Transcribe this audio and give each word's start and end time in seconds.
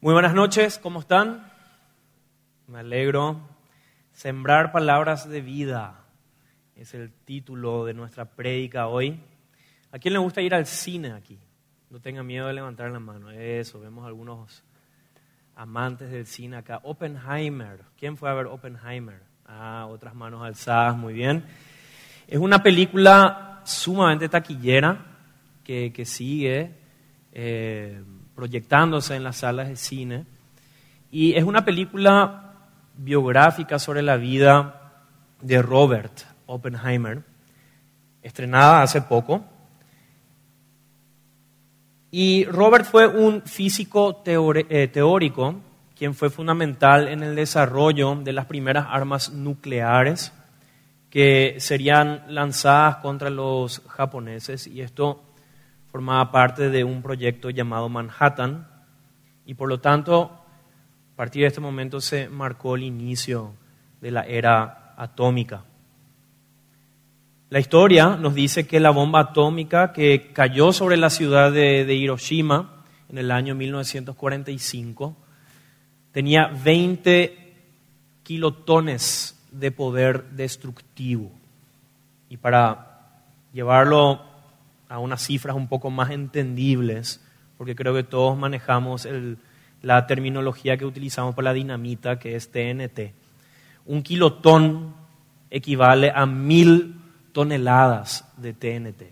Muy 0.00 0.12
buenas 0.12 0.32
noches, 0.32 0.78
¿cómo 0.78 1.00
están? 1.00 1.50
Me 2.68 2.78
alegro. 2.78 3.40
Sembrar 4.12 4.70
palabras 4.70 5.28
de 5.28 5.40
vida 5.40 6.04
es 6.76 6.94
el 6.94 7.10
título 7.10 7.84
de 7.84 7.94
nuestra 7.94 8.24
prédica 8.24 8.86
hoy. 8.86 9.20
¿A 9.90 9.98
quién 9.98 10.14
le 10.14 10.20
gusta 10.20 10.40
ir 10.40 10.54
al 10.54 10.66
cine 10.66 11.10
aquí? 11.10 11.36
No 11.90 11.98
tenga 11.98 12.22
miedo 12.22 12.46
de 12.46 12.52
levantar 12.52 12.92
la 12.92 13.00
mano. 13.00 13.32
Eso, 13.32 13.80
vemos 13.80 14.06
algunos 14.06 14.62
amantes 15.56 16.12
del 16.12 16.26
cine 16.26 16.58
acá. 16.58 16.78
Oppenheimer. 16.84 17.80
¿Quién 17.98 18.16
fue 18.16 18.30
a 18.30 18.34
ver 18.34 18.46
Oppenheimer? 18.46 19.20
Ah, 19.46 19.88
otras 19.90 20.14
manos 20.14 20.44
alzadas, 20.44 20.96
muy 20.96 21.12
bien. 21.12 21.44
Es 22.28 22.38
una 22.38 22.62
película 22.62 23.62
sumamente 23.64 24.28
taquillera 24.28 25.04
que, 25.64 26.04
sigue. 26.04 26.72
Eh, 27.32 28.00
proyectándose 28.38 29.16
en 29.16 29.24
las 29.24 29.38
salas 29.38 29.66
de 29.66 29.74
cine. 29.74 30.24
Y 31.10 31.34
es 31.34 31.42
una 31.42 31.64
película 31.64 32.52
biográfica 32.96 33.80
sobre 33.80 34.00
la 34.00 34.16
vida 34.16 34.92
de 35.42 35.60
Robert 35.60 36.20
Oppenheimer, 36.46 37.24
estrenada 38.22 38.82
hace 38.82 39.02
poco. 39.02 39.42
Y 42.12 42.44
Robert 42.44 42.84
fue 42.84 43.08
un 43.08 43.42
físico 43.42 44.22
eh, 44.24 44.86
teórico, 44.86 45.56
quien 45.96 46.14
fue 46.14 46.30
fundamental 46.30 47.08
en 47.08 47.24
el 47.24 47.34
desarrollo 47.34 48.14
de 48.14 48.32
las 48.32 48.46
primeras 48.46 48.86
armas 48.88 49.32
nucleares 49.32 50.32
que 51.10 51.56
serían 51.58 52.22
lanzadas 52.28 52.98
contra 52.98 53.30
los 53.30 53.82
japoneses. 53.88 54.68
Y 54.68 54.80
esto 54.80 55.27
formaba 55.90 56.30
parte 56.30 56.70
de 56.70 56.84
un 56.84 57.02
proyecto 57.02 57.50
llamado 57.50 57.88
Manhattan 57.88 58.68
y 59.46 59.54
por 59.54 59.68
lo 59.68 59.80
tanto, 59.80 60.30
a 61.12 61.16
partir 61.16 61.42
de 61.42 61.48
este 61.48 61.60
momento 61.60 62.00
se 62.00 62.28
marcó 62.28 62.76
el 62.76 62.82
inicio 62.82 63.54
de 64.00 64.10
la 64.10 64.22
era 64.22 64.94
atómica. 64.96 65.64
La 67.48 67.58
historia 67.58 68.16
nos 68.16 68.34
dice 68.34 68.66
que 68.66 68.78
la 68.78 68.90
bomba 68.90 69.20
atómica 69.20 69.92
que 69.94 70.32
cayó 70.34 70.72
sobre 70.72 70.98
la 70.98 71.08
ciudad 71.08 71.50
de, 71.50 71.86
de 71.86 71.94
Hiroshima 71.94 72.84
en 73.08 73.16
el 73.16 73.30
año 73.30 73.54
1945 73.54 75.16
tenía 76.12 76.48
20 76.62 77.54
kilotones 78.22 79.34
de 79.50 79.70
poder 79.70 80.24
destructivo. 80.32 81.30
Y 82.28 82.36
para 82.36 83.22
llevarlo 83.54 84.20
a 84.88 84.98
unas 84.98 85.22
cifras 85.22 85.56
un 85.56 85.68
poco 85.68 85.90
más 85.90 86.10
entendibles, 86.10 87.24
porque 87.56 87.74
creo 87.74 87.94
que 87.94 88.04
todos 88.04 88.38
manejamos 88.38 89.06
la 89.82 90.06
terminología 90.06 90.76
que 90.76 90.86
utilizamos 90.86 91.34
para 91.34 91.50
la 91.50 91.54
dinamita, 91.54 92.18
que 92.18 92.36
es 92.36 92.50
TNT. 92.50 93.14
Un 93.86 94.02
kilotón 94.02 94.94
equivale 95.50 96.12
a 96.14 96.26
mil 96.26 97.00
toneladas 97.32 98.30
de 98.36 98.52
TNT. 98.52 99.02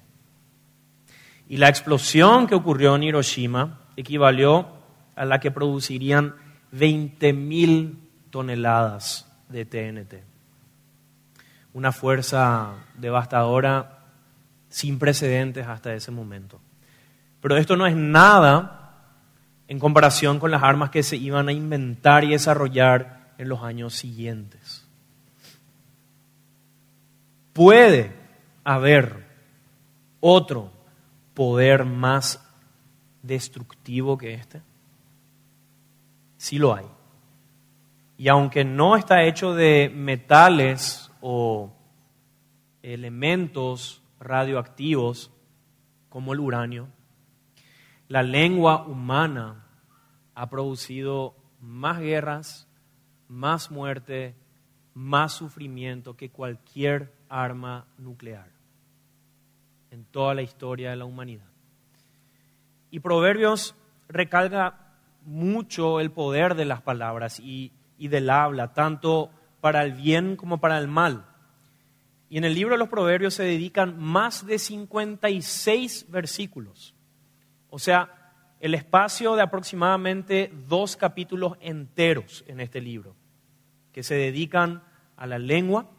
Y 1.48 1.58
la 1.58 1.68
explosión 1.68 2.46
que 2.46 2.54
ocurrió 2.54 2.96
en 2.96 3.04
Hiroshima 3.04 3.80
equivalió 3.96 4.68
a 5.14 5.24
la 5.24 5.38
que 5.40 5.50
producirían 5.50 6.34
20.000 6.72 7.94
toneladas 8.30 9.32
de 9.48 9.64
TNT. 9.64 10.14
Una 11.72 11.92
fuerza 11.92 12.74
devastadora 12.98 13.95
sin 14.76 14.98
precedentes 14.98 15.66
hasta 15.66 15.94
ese 15.94 16.10
momento. 16.10 16.60
Pero 17.40 17.56
esto 17.56 17.78
no 17.78 17.86
es 17.86 17.96
nada 17.96 19.06
en 19.68 19.78
comparación 19.78 20.38
con 20.38 20.50
las 20.50 20.62
armas 20.62 20.90
que 20.90 21.02
se 21.02 21.16
iban 21.16 21.48
a 21.48 21.52
inventar 21.52 22.24
y 22.24 22.32
desarrollar 22.32 23.32
en 23.38 23.48
los 23.48 23.62
años 23.62 23.94
siguientes. 23.94 24.86
Puede 27.54 28.12
haber 28.64 29.24
otro 30.20 30.70
poder 31.32 31.86
más 31.86 32.46
destructivo 33.22 34.18
que 34.18 34.34
este. 34.34 34.60
Sí 36.36 36.58
lo 36.58 36.74
hay. 36.74 36.84
Y 38.18 38.28
aunque 38.28 38.62
no 38.62 38.94
está 38.94 39.24
hecho 39.24 39.54
de 39.54 39.90
metales 39.94 41.10
o 41.22 41.72
elementos 42.82 44.02
radioactivos 44.20 45.32
como 46.08 46.32
el 46.32 46.40
uranio, 46.40 46.88
la 48.08 48.22
lengua 48.22 48.86
humana 48.86 49.66
ha 50.34 50.48
producido 50.48 51.34
más 51.60 51.98
guerras, 51.98 52.68
más 53.28 53.70
muerte, 53.70 54.36
más 54.94 55.32
sufrimiento 55.32 56.16
que 56.16 56.30
cualquier 56.30 57.12
arma 57.28 57.86
nuclear 57.98 58.50
en 59.90 60.04
toda 60.04 60.34
la 60.34 60.42
historia 60.42 60.90
de 60.90 60.96
la 60.96 61.04
humanidad. 61.04 61.48
Y 62.90 63.00
Proverbios 63.00 63.74
recalca 64.08 64.94
mucho 65.22 66.00
el 66.00 66.10
poder 66.10 66.54
de 66.54 66.64
las 66.64 66.82
palabras 66.82 67.40
y, 67.40 67.72
y 67.98 68.08
del 68.08 68.30
habla, 68.30 68.72
tanto 68.72 69.30
para 69.60 69.82
el 69.82 69.92
bien 69.92 70.36
como 70.36 70.58
para 70.58 70.78
el 70.78 70.86
mal. 70.86 71.26
Y 72.28 72.38
en 72.38 72.44
el 72.44 72.54
libro 72.54 72.74
de 72.74 72.78
los 72.78 72.88
Proverbios 72.88 73.34
se 73.34 73.44
dedican 73.44 73.98
más 73.98 74.46
de 74.46 74.58
56 74.58 76.06
versículos. 76.10 76.94
O 77.70 77.78
sea, 77.78 78.32
el 78.60 78.74
espacio 78.74 79.36
de 79.36 79.42
aproximadamente 79.42 80.52
dos 80.68 80.96
capítulos 80.96 81.56
enteros 81.60 82.44
en 82.48 82.60
este 82.60 82.80
libro, 82.80 83.14
que 83.92 84.02
se 84.02 84.14
dedican 84.14 84.82
a 85.16 85.26
la 85.26 85.38
lengua 85.38 85.90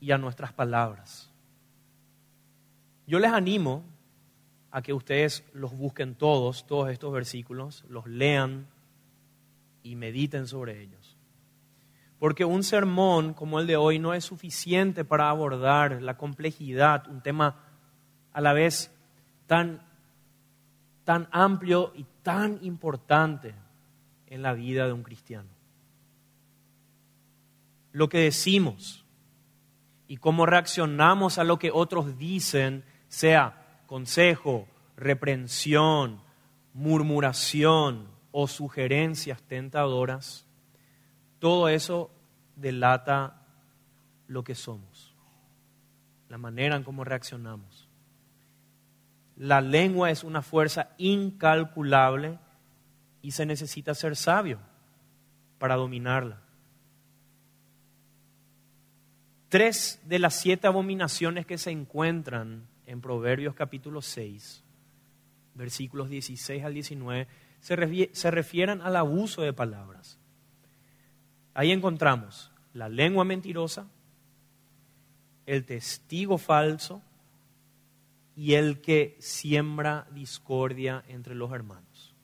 y 0.00 0.12
a 0.12 0.18
nuestras 0.18 0.52
palabras. 0.52 1.30
Yo 3.06 3.18
les 3.18 3.32
animo 3.32 3.84
a 4.70 4.82
que 4.82 4.92
ustedes 4.92 5.44
los 5.52 5.76
busquen 5.76 6.14
todos, 6.14 6.66
todos 6.66 6.90
estos 6.90 7.12
versículos, 7.12 7.84
los 7.88 8.06
lean 8.06 8.68
y 9.82 9.96
mediten 9.96 10.46
sobre 10.46 10.80
ellos. 10.80 10.99
Porque 12.20 12.44
un 12.44 12.62
sermón 12.62 13.34
como 13.34 13.58
el 13.58 13.66
de 13.66 13.76
hoy 13.76 13.98
no 13.98 14.14
es 14.14 14.26
suficiente 14.26 15.04
para 15.04 15.30
abordar 15.30 16.00
la 16.02 16.16
complejidad, 16.16 17.08
un 17.08 17.22
tema 17.22 17.56
a 18.32 18.40
la 18.40 18.52
vez 18.52 18.94
tan, 19.46 19.82
tan 21.02 21.28
amplio 21.32 21.92
y 21.96 22.06
tan 22.22 22.58
importante 22.62 23.54
en 24.26 24.42
la 24.42 24.52
vida 24.52 24.86
de 24.86 24.92
un 24.92 25.02
cristiano. 25.02 25.48
Lo 27.92 28.08
que 28.08 28.18
decimos 28.18 29.04
y 30.06 30.18
cómo 30.18 30.44
reaccionamos 30.44 31.38
a 31.38 31.44
lo 31.44 31.58
que 31.58 31.70
otros 31.72 32.18
dicen, 32.18 32.84
sea 33.08 33.82
consejo, 33.86 34.68
reprensión, 34.94 36.20
murmuración 36.74 38.08
o 38.30 38.46
sugerencias 38.46 39.42
tentadoras, 39.42 40.46
todo 41.40 41.68
eso 41.68 42.10
delata 42.54 43.42
lo 44.28 44.44
que 44.44 44.54
somos, 44.54 45.14
la 46.28 46.38
manera 46.38 46.76
en 46.76 46.84
cómo 46.84 47.02
reaccionamos. 47.02 47.88
La 49.36 49.62
lengua 49.62 50.10
es 50.10 50.22
una 50.22 50.42
fuerza 50.42 50.90
incalculable 50.98 52.38
y 53.22 53.32
se 53.32 53.46
necesita 53.46 53.94
ser 53.94 54.14
sabio 54.14 54.60
para 55.58 55.76
dominarla. 55.76 56.42
Tres 59.48 60.00
de 60.04 60.18
las 60.18 60.34
siete 60.34 60.66
abominaciones 60.66 61.46
que 61.46 61.58
se 61.58 61.70
encuentran 61.70 62.68
en 62.84 63.00
Proverbios 63.00 63.54
capítulo 63.54 64.02
6, 64.02 64.62
versículos 65.54 66.10
16 66.10 66.62
al 66.64 66.74
19, 66.74 67.26
se 67.60 68.30
refieren 68.30 68.82
al 68.82 68.94
abuso 68.94 69.42
de 69.42 69.52
palabras. 69.52 70.19
Ahí 71.54 71.72
encontramos 71.72 72.52
la 72.72 72.88
lengua 72.88 73.24
mentirosa, 73.24 73.86
el 75.46 75.64
testigo 75.64 76.38
falso 76.38 77.02
y 78.36 78.54
el 78.54 78.80
que 78.80 79.16
siembra 79.20 80.06
discordia 80.12 81.04
entre 81.08 81.34
los 81.34 81.52
hermanos. 81.52 82.14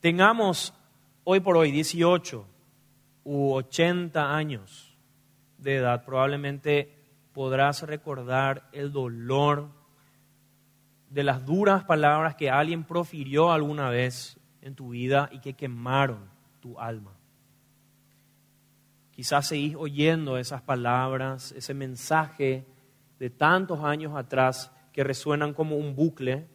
Tengamos 0.00 0.74
hoy 1.24 1.40
por 1.40 1.56
hoy 1.56 1.70
18 1.70 2.44
u 3.24 3.52
80 3.52 4.34
años 4.34 4.96
de 5.58 5.76
edad, 5.76 6.04
probablemente 6.04 6.98
podrás 7.32 7.82
recordar 7.82 8.68
el 8.72 8.90
dolor 8.90 9.70
de 11.08 11.22
las 11.22 11.46
duras 11.46 11.84
palabras 11.84 12.34
que 12.34 12.50
alguien 12.50 12.84
profirió 12.84 13.52
alguna 13.52 13.90
vez 13.90 14.40
en 14.62 14.74
tu 14.74 14.90
vida 14.90 15.28
y 15.32 15.40
que 15.40 15.54
quemaron 15.54 16.30
tu 16.60 16.78
alma. 16.78 17.12
Quizás 19.10 19.48
seguís 19.48 19.74
oyendo 19.76 20.38
esas 20.38 20.62
palabras, 20.62 21.52
ese 21.52 21.74
mensaje 21.74 22.64
de 23.18 23.30
tantos 23.30 23.80
años 23.80 24.16
atrás 24.16 24.72
que 24.92 25.04
resuenan 25.04 25.52
como 25.52 25.76
un 25.76 25.94
bucle 25.94 26.48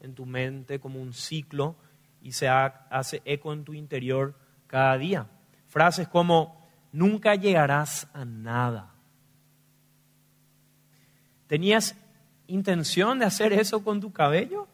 en 0.00 0.14
tu 0.14 0.26
mente 0.26 0.80
como 0.80 1.00
un 1.00 1.12
ciclo 1.12 1.76
y 2.22 2.32
se 2.32 2.48
hace 2.48 3.22
eco 3.24 3.52
en 3.52 3.64
tu 3.64 3.74
interior 3.74 4.34
cada 4.66 4.96
día. 4.96 5.28
Frases 5.66 6.08
como, 6.08 6.66
nunca 6.92 7.34
llegarás 7.34 8.08
a 8.14 8.24
nada. 8.24 8.94
¿Tenías 11.46 11.96
intención 12.46 13.18
de 13.18 13.26
hacer 13.26 13.52
eso 13.52 13.82
con 13.84 14.00
tu 14.00 14.12
cabello? 14.12 14.68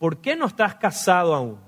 ¿Por 0.00 0.22
qué 0.22 0.34
no 0.34 0.46
estás 0.46 0.76
casado 0.76 1.34
aún? 1.34 1.58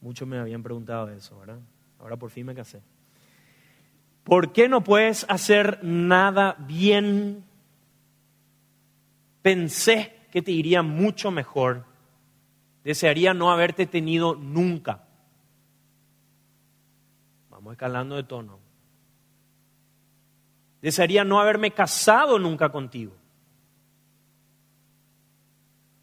Muchos 0.00 0.26
me 0.26 0.38
habían 0.38 0.62
preguntado 0.62 1.10
eso, 1.10 1.38
¿verdad? 1.38 1.58
Ahora 2.00 2.16
por 2.16 2.30
fin 2.30 2.46
me 2.46 2.54
casé. 2.54 2.80
¿Por 4.22 4.52
qué 4.52 4.70
no 4.70 4.82
puedes 4.82 5.26
hacer 5.28 5.80
nada 5.84 6.56
bien? 6.60 7.44
Pensé 9.42 10.16
que 10.32 10.40
te 10.40 10.50
iría 10.50 10.82
mucho 10.82 11.30
mejor. 11.30 11.84
Desearía 12.82 13.34
no 13.34 13.52
haberte 13.52 13.84
tenido 13.84 14.34
nunca. 14.36 15.04
Vamos 17.50 17.72
escalando 17.72 18.16
de 18.16 18.22
tono. 18.22 18.60
Desearía 20.80 21.22
no 21.22 21.38
haberme 21.38 21.72
casado 21.72 22.38
nunca 22.38 22.70
contigo. 22.70 23.12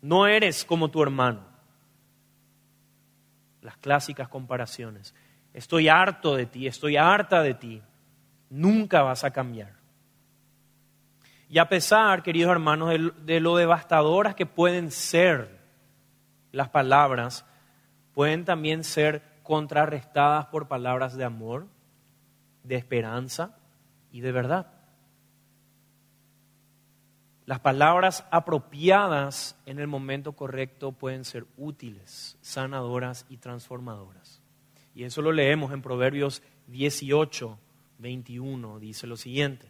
No 0.01 0.27
eres 0.27 0.65
como 0.65 0.89
tu 0.89 1.01
hermano. 1.01 1.45
Las 3.61 3.77
clásicas 3.77 4.27
comparaciones. 4.27 5.13
Estoy 5.53 5.87
harto 5.89 6.35
de 6.35 6.45
ti, 6.45 6.67
estoy 6.67 6.97
harta 6.97 7.41
de 7.43 7.53
ti. 7.53 7.81
Nunca 8.49 9.03
vas 9.03 9.23
a 9.23 9.31
cambiar. 9.31 9.73
Y 11.49 11.59
a 11.59 11.67
pesar, 11.67 12.23
queridos 12.23 12.51
hermanos, 12.51 12.93
de 13.25 13.39
lo 13.39 13.57
devastadoras 13.57 14.35
que 14.35 14.45
pueden 14.45 14.89
ser 14.89 15.59
las 16.51 16.69
palabras, 16.69 17.45
pueden 18.13 18.45
también 18.45 18.83
ser 18.83 19.21
contrarrestadas 19.43 20.45
por 20.47 20.67
palabras 20.67 21.15
de 21.15 21.25
amor, 21.25 21.67
de 22.63 22.75
esperanza 22.75 23.57
y 24.11 24.21
de 24.21 24.31
verdad. 24.31 24.80
Las 27.45 27.59
palabras 27.59 28.25
apropiadas 28.31 29.55
en 29.65 29.79
el 29.79 29.87
momento 29.87 30.33
correcto 30.33 30.91
pueden 30.91 31.25
ser 31.25 31.45
útiles, 31.57 32.37
sanadoras 32.41 33.25
y 33.29 33.37
transformadoras. 33.37 34.41
Y 34.93 35.03
eso 35.03 35.21
lo 35.21 35.31
leemos 35.31 35.73
en 35.73 35.81
Proverbios 35.81 36.43
18, 36.67 37.57
21. 37.97 38.79
Dice 38.79 39.07
lo 39.07 39.17
siguiente, 39.17 39.67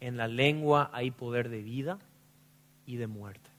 en 0.00 0.16
la 0.16 0.28
lengua 0.28 0.90
hay 0.92 1.10
poder 1.10 1.48
de 1.50 1.62
vida 1.62 1.98
y 2.86 2.96
de 2.96 3.06
muerte. 3.06 3.50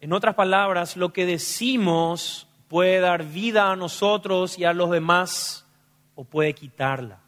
En 0.00 0.12
otras 0.12 0.36
palabras, 0.36 0.96
lo 0.96 1.12
que 1.12 1.26
decimos 1.26 2.46
puede 2.68 3.00
dar 3.00 3.24
vida 3.24 3.72
a 3.72 3.76
nosotros 3.76 4.58
y 4.58 4.64
a 4.64 4.72
los 4.72 4.90
demás 4.90 5.66
o 6.14 6.24
puede 6.24 6.54
quitarla, 6.54 7.18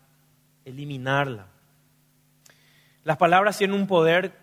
eliminarla. 0.64 1.49
Las 3.04 3.16
palabras 3.16 3.58
tienen 3.58 3.78
un 3.78 3.86
poder 3.86 4.36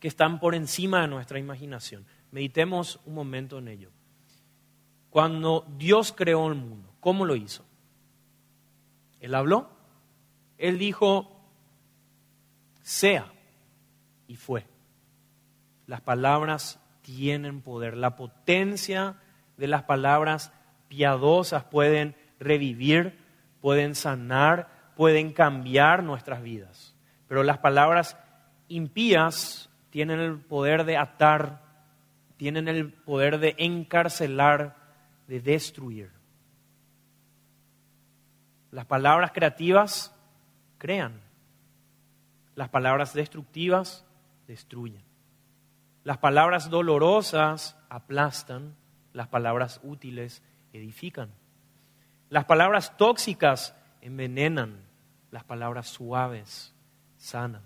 que 0.00 0.08
están 0.08 0.38
por 0.40 0.54
encima 0.54 1.02
de 1.02 1.08
nuestra 1.08 1.38
imaginación. 1.38 2.06
Meditemos 2.30 3.00
un 3.06 3.14
momento 3.14 3.58
en 3.58 3.68
ello. 3.68 3.90
Cuando 5.10 5.66
Dios 5.78 6.12
creó 6.12 6.48
el 6.48 6.56
mundo, 6.56 6.94
¿cómo 7.00 7.24
lo 7.24 7.36
hizo? 7.36 7.64
Él 9.20 9.34
habló, 9.34 9.70
Él 10.58 10.78
dijo, 10.78 11.40
sea, 12.82 13.32
y 14.26 14.36
fue. 14.36 14.66
Las 15.86 16.00
palabras 16.00 16.80
tienen 17.02 17.62
poder. 17.62 17.96
La 17.96 18.16
potencia 18.16 19.16
de 19.56 19.68
las 19.68 19.84
palabras 19.84 20.52
piadosas 20.88 21.64
pueden 21.64 22.16
revivir, 22.38 23.18
pueden 23.60 23.94
sanar, 23.94 24.92
pueden 24.96 25.32
cambiar 25.32 26.02
nuestras 26.02 26.42
vidas. 26.42 26.95
Pero 27.28 27.42
las 27.42 27.58
palabras 27.58 28.16
impías 28.68 29.68
tienen 29.90 30.20
el 30.20 30.38
poder 30.38 30.84
de 30.84 30.96
atar, 30.96 31.62
tienen 32.36 32.68
el 32.68 32.92
poder 32.92 33.38
de 33.38 33.54
encarcelar, 33.58 34.76
de 35.26 35.40
destruir. 35.40 36.10
Las 38.70 38.86
palabras 38.86 39.32
creativas 39.32 40.14
crean. 40.78 41.20
Las 42.54 42.68
palabras 42.68 43.14
destructivas 43.14 44.04
destruyen. 44.46 45.02
Las 46.04 46.18
palabras 46.18 46.70
dolorosas 46.70 47.76
aplastan. 47.88 48.76
Las 49.12 49.28
palabras 49.28 49.80
útiles 49.82 50.42
edifican. 50.72 51.30
Las 52.28 52.44
palabras 52.44 52.96
tóxicas 52.96 53.74
envenenan. 54.02 54.84
Las 55.30 55.44
palabras 55.44 55.88
suaves 55.88 56.75
sanan. 57.16 57.62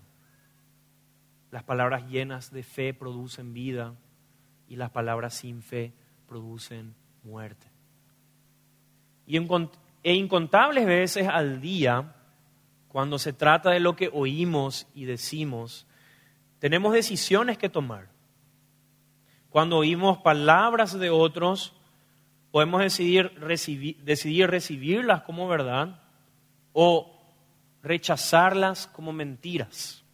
Las 1.51 1.65
palabras 1.65 2.09
llenas 2.09 2.53
de 2.53 2.63
fe 2.63 2.95
producen 2.95 3.53
vida 3.53 3.95
y 4.69 4.77
las 4.77 4.91
palabras 4.91 5.35
sin 5.35 5.63
fe 5.63 5.93
producen 6.29 6.95
muerte. 7.25 7.67
Y 9.27 9.37
e 10.03 10.15
incontables 10.15 10.87
veces 10.87 11.29
al 11.29 11.61
día, 11.61 12.15
cuando 12.89 13.19
se 13.19 13.33
trata 13.33 13.71
de 13.71 13.81
lo 13.81 13.97
que 13.97 14.11
oímos 14.13 14.87
y 14.95 15.05
decimos, 15.05 15.87
tenemos 16.59 16.93
decisiones 16.93 17.59
que 17.59 17.69
tomar. 17.69 18.09
Cuando 19.51 19.77
oímos 19.79 20.19
palabras 20.19 20.99
de 20.99 21.11
otros, 21.11 21.75
podemos 22.51 22.81
decidir, 22.81 23.33
decidir 24.05 24.51
recibirlas 24.51 25.23
como 25.23 25.49
verdad 25.49 26.01
o 26.73 27.20
rechazarlas 27.83 28.87
como 28.87 29.13
mentiras. 29.13 30.05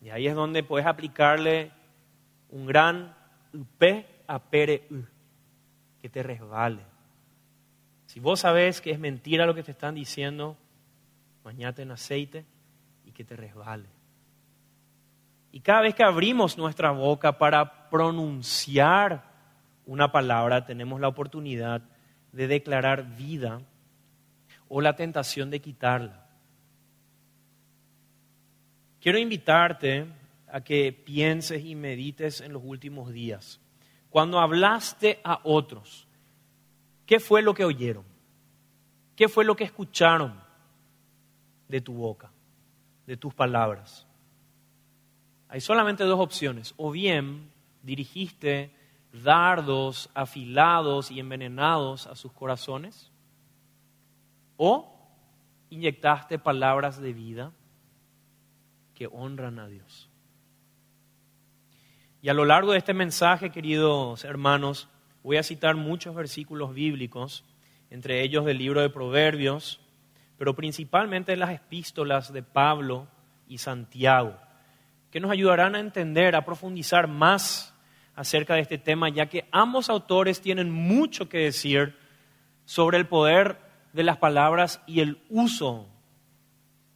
Y 0.00 0.10
ahí 0.10 0.26
es 0.26 0.34
donde 0.34 0.62
puedes 0.62 0.86
aplicarle 0.86 1.70
un 2.50 2.66
gran 2.66 3.14
UP 3.52 3.82
a 4.26 4.38
pere 4.38 4.88
que 6.00 6.08
te 6.08 6.22
resbale. 6.22 6.82
Si 8.06 8.20
vos 8.20 8.40
sabés 8.40 8.80
que 8.80 8.90
es 8.90 8.98
mentira 8.98 9.46
lo 9.46 9.54
que 9.54 9.62
te 9.62 9.70
están 9.70 9.94
diciendo, 9.94 10.56
bañate 11.44 11.82
en 11.82 11.92
aceite 11.92 12.44
y 13.04 13.12
que 13.12 13.24
te 13.24 13.36
resbale. 13.36 13.88
Y 15.52 15.60
cada 15.60 15.82
vez 15.82 15.94
que 15.94 16.02
abrimos 16.02 16.58
nuestra 16.58 16.90
boca 16.90 17.38
para 17.38 17.88
pronunciar 17.90 19.30
una 19.86 20.10
palabra, 20.10 20.64
tenemos 20.64 21.00
la 21.00 21.08
oportunidad 21.08 21.82
de 22.32 22.46
declarar 22.48 23.16
vida 23.16 23.60
o 24.68 24.80
la 24.80 24.96
tentación 24.96 25.50
de 25.50 25.60
quitarla. 25.60 26.21
Quiero 29.02 29.18
invitarte 29.18 30.06
a 30.46 30.60
que 30.60 30.92
pienses 30.92 31.64
y 31.64 31.74
medites 31.74 32.40
en 32.40 32.52
los 32.52 32.62
últimos 32.64 33.12
días. 33.12 33.60
Cuando 34.10 34.38
hablaste 34.38 35.20
a 35.24 35.40
otros, 35.42 36.06
¿qué 37.04 37.18
fue 37.18 37.42
lo 37.42 37.52
que 37.52 37.64
oyeron? 37.64 38.04
¿Qué 39.16 39.28
fue 39.28 39.44
lo 39.44 39.56
que 39.56 39.64
escucharon 39.64 40.40
de 41.66 41.80
tu 41.80 41.94
boca, 41.94 42.30
de 43.04 43.16
tus 43.16 43.34
palabras? 43.34 44.06
Hay 45.48 45.60
solamente 45.60 46.04
dos 46.04 46.20
opciones. 46.20 46.72
O 46.76 46.92
bien 46.92 47.50
dirigiste 47.82 48.72
dardos 49.12 50.10
afilados 50.14 51.10
y 51.10 51.18
envenenados 51.18 52.06
a 52.06 52.14
sus 52.14 52.30
corazones, 52.30 53.10
o 54.56 54.96
inyectaste 55.70 56.38
palabras 56.38 57.00
de 57.00 57.12
vida 57.12 57.52
que 59.02 59.08
honran 59.12 59.58
a 59.58 59.66
Dios. 59.66 60.08
Y 62.20 62.28
a 62.28 62.34
lo 62.34 62.44
largo 62.44 62.70
de 62.70 62.78
este 62.78 62.94
mensaje, 62.94 63.50
queridos 63.50 64.22
hermanos, 64.22 64.88
voy 65.24 65.38
a 65.38 65.42
citar 65.42 65.74
muchos 65.74 66.14
versículos 66.14 66.72
bíblicos, 66.72 67.44
entre 67.90 68.22
ellos 68.22 68.44
del 68.44 68.58
libro 68.58 68.80
de 68.80 68.90
Proverbios, 68.90 69.80
pero 70.38 70.54
principalmente 70.54 71.34
las 71.34 71.50
epístolas 71.50 72.32
de 72.32 72.44
Pablo 72.44 73.08
y 73.48 73.58
Santiago, 73.58 74.38
que 75.10 75.18
nos 75.18 75.32
ayudarán 75.32 75.74
a 75.74 75.80
entender, 75.80 76.36
a 76.36 76.44
profundizar 76.44 77.08
más 77.08 77.74
acerca 78.14 78.54
de 78.54 78.60
este 78.60 78.78
tema, 78.78 79.08
ya 79.08 79.26
que 79.26 79.48
ambos 79.50 79.90
autores 79.90 80.40
tienen 80.40 80.70
mucho 80.70 81.28
que 81.28 81.38
decir 81.38 81.96
sobre 82.66 82.98
el 82.98 83.08
poder 83.08 83.58
de 83.92 84.04
las 84.04 84.18
palabras 84.18 84.80
y 84.86 85.00
el 85.00 85.20
uso 85.28 85.88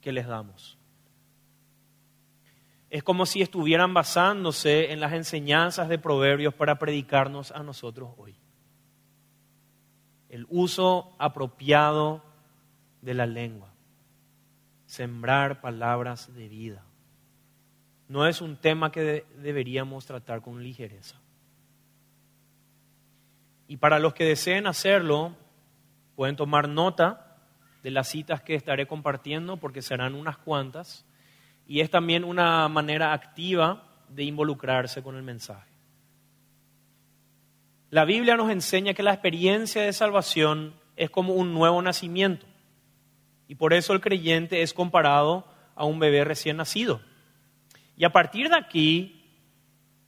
que 0.01 0.13
les 0.13 0.29
damos 0.29 0.76
es 2.91 3.03
como 3.03 3.27
si 3.27 3.43
estuvieran 3.43 3.95
basándose 3.95 4.93
en 4.93 5.01
las 5.01 5.13
enseñanzas 5.13 5.89
de 5.89 5.99
Proverbios 5.99 6.55
para 6.55 6.79
predicarnos 6.79 7.51
a 7.51 7.63
nosotros 7.63 8.11
hoy. 8.17 8.37
El 10.29 10.47
uso 10.49 11.15
apropiado 11.19 12.23
de 13.03 13.15
la 13.15 13.27
lengua. 13.27 13.73
sembrar 14.87 15.61
palabras 15.61 16.33
de 16.33 16.49
vida. 16.49 16.85
No 18.09 18.29
es 18.29 18.41
un 18.41 18.57
tema 18.57 18.93
que 18.93 19.27
deberíamos 19.37 20.07
tratar 20.07 20.43
con 20.43 20.63
ligereza. 20.63 21.21
Y 23.67 23.79
para 23.79 23.99
los 23.99 24.15
que 24.15 24.25
deseen 24.25 24.69
hacerlo, 24.69 25.35
pueden 26.15 26.37
tomar 26.37 26.69
nota 26.69 27.37
de 27.83 27.91
las 27.91 28.09
citas 28.09 28.43
que 28.43 28.55
estaré 28.55 28.87
compartiendo, 28.87 29.57
porque 29.57 29.83
serán 29.83 30.15
unas 30.15 30.39
cuantas, 30.39 31.05
y 31.67 31.81
es 31.81 31.91
también 31.91 32.25
una 32.25 32.69
manera 32.69 33.13
activa 33.13 33.83
de 34.09 34.25
involucrarse 34.25 35.03
con 35.03 35.17
el 35.17 35.23
mensaje. 35.23 35.71
La 37.91 38.05
Biblia 38.05 38.37
nos 38.37 38.51
enseña 38.51 38.95
que 38.95 39.03
la 39.03 39.13
experiencia 39.13 39.83
de 39.83 39.93
salvación 39.93 40.75
es 40.97 41.11
como 41.11 41.35
un 41.35 41.55
nuevo 41.55 41.81
nacimiento, 41.83 42.47
y 43.49 43.55
por 43.55 43.73
eso 43.73 43.93
el 43.93 44.01
creyente 44.01 44.63
es 44.63 44.75
comparado 44.75 45.47
a 45.75 45.85
un 45.85 45.99
bebé 45.99 46.25
recién 46.25 46.57
nacido. 46.57 47.01
Y 47.97 48.05
a 48.05 48.11
partir 48.11 48.49
de 48.49 48.57
aquí 48.57 49.25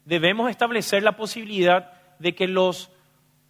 debemos 0.05 0.51
establecer 0.51 1.03
la 1.03 1.17
posibilidad 1.17 1.93
de 2.19 2.35
que 2.35 2.49
los 2.49 2.91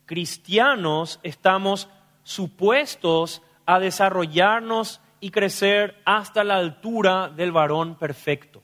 cristianos 0.05 1.21
estamos 1.23 1.89
supuestos 2.23 3.43
a 3.65 3.79
desarrollarnos 3.79 5.01
y 5.21 5.31
crecer 5.31 6.01
hasta 6.05 6.45
la 6.45 6.57
altura 6.57 7.29
del 7.29 7.53
varón 7.53 7.97
perfecto. 7.97 8.63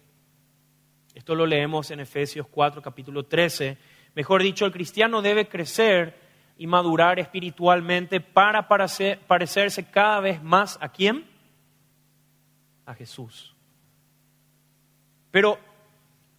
Esto 1.14 1.34
lo 1.34 1.46
leemos 1.46 1.90
en 1.90 2.00
Efesios 2.00 2.46
4, 2.48 2.82
capítulo 2.82 3.24
13. 3.24 3.78
Mejor 4.14 4.42
dicho, 4.42 4.66
el 4.66 4.72
cristiano 4.72 5.22
debe 5.22 5.48
crecer 5.48 6.18
y 6.56 6.66
madurar 6.66 7.18
espiritualmente 7.18 8.20
para 8.20 8.68
parecerse 8.68 9.90
cada 9.90 10.20
vez 10.20 10.42
más 10.42 10.78
a 10.80 10.88
quién? 10.88 11.24
A 12.86 12.94
Jesús. 12.94 13.54
Pero, 15.30 15.58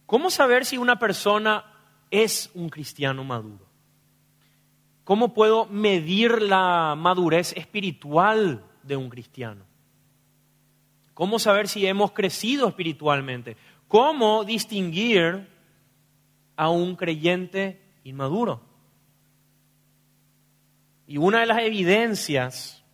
¿cómo 0.06 0.30
saber 0.30 0.64
si 0.64 0.78
una 0.78 0.98
persona 0.98 1.64
es 2.10 2.50
un 2.54 2.70
cristiano 2.70 3.24
maduro? 3.24 3.66
¿Cómo 5.04 5.34
puedo 5.34 5.66
medir 5.66 6.40
la 6.40 6.94
madurez 6.96 7.52
espiritual 7.56 8.64
de 8.82 8.96
un 8.96 9.10
cristiano? 9.10 9.65
¿Cómo 11.16 11.38
saber 11.38 11.66
si 11.66 11.86
hemos 11.86 12.12
crecido 12.12 12.68
espiritualmente? 12.68 13.56
¿Cómo 13.88 14.44
distinguir 14.44 15.48
a 16.56 16.68
un 16.68 16.94
creyente 16.94 17.80
inmaduro? 18.04 18.60
Y 21.06 21.16
una 21.16 21.40
de 21.40 21.46
las 21.46 21.62
evidencias 21.62 22.84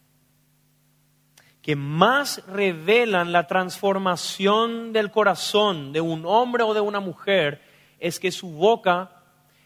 que 1.63 1.75
más 1.75 2.47
revelan 2.47 3.33
la 3.33 3.49
transformación 3.49 4.93
del 4.93 5.11
corazón 5.11 5.93
de 5.93 6.01
un 6.01 6.25
hombre 6.25 6.63
o 6.63 6.75
de 6.75 6.81
una 6.81 7.01
mujer 7.01 7.61
es 7.99 8.21
que 8.21 8.31
su 8.31 8.53
boca 8.53 9.21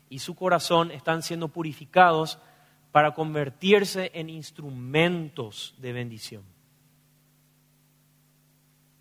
y 0.09 0.21
su 0.21 0.35
corazón 0.35 0.91
están 0.93 1.23
siendo 1.23 1.49
purificados 1.49 2.39
para 2.91 3.13
convertirse 3.13 4.13
en 4.15 4.31
instrumentos 4.31 5.75
de 5.77 5.93
bendición. 5.93 6.56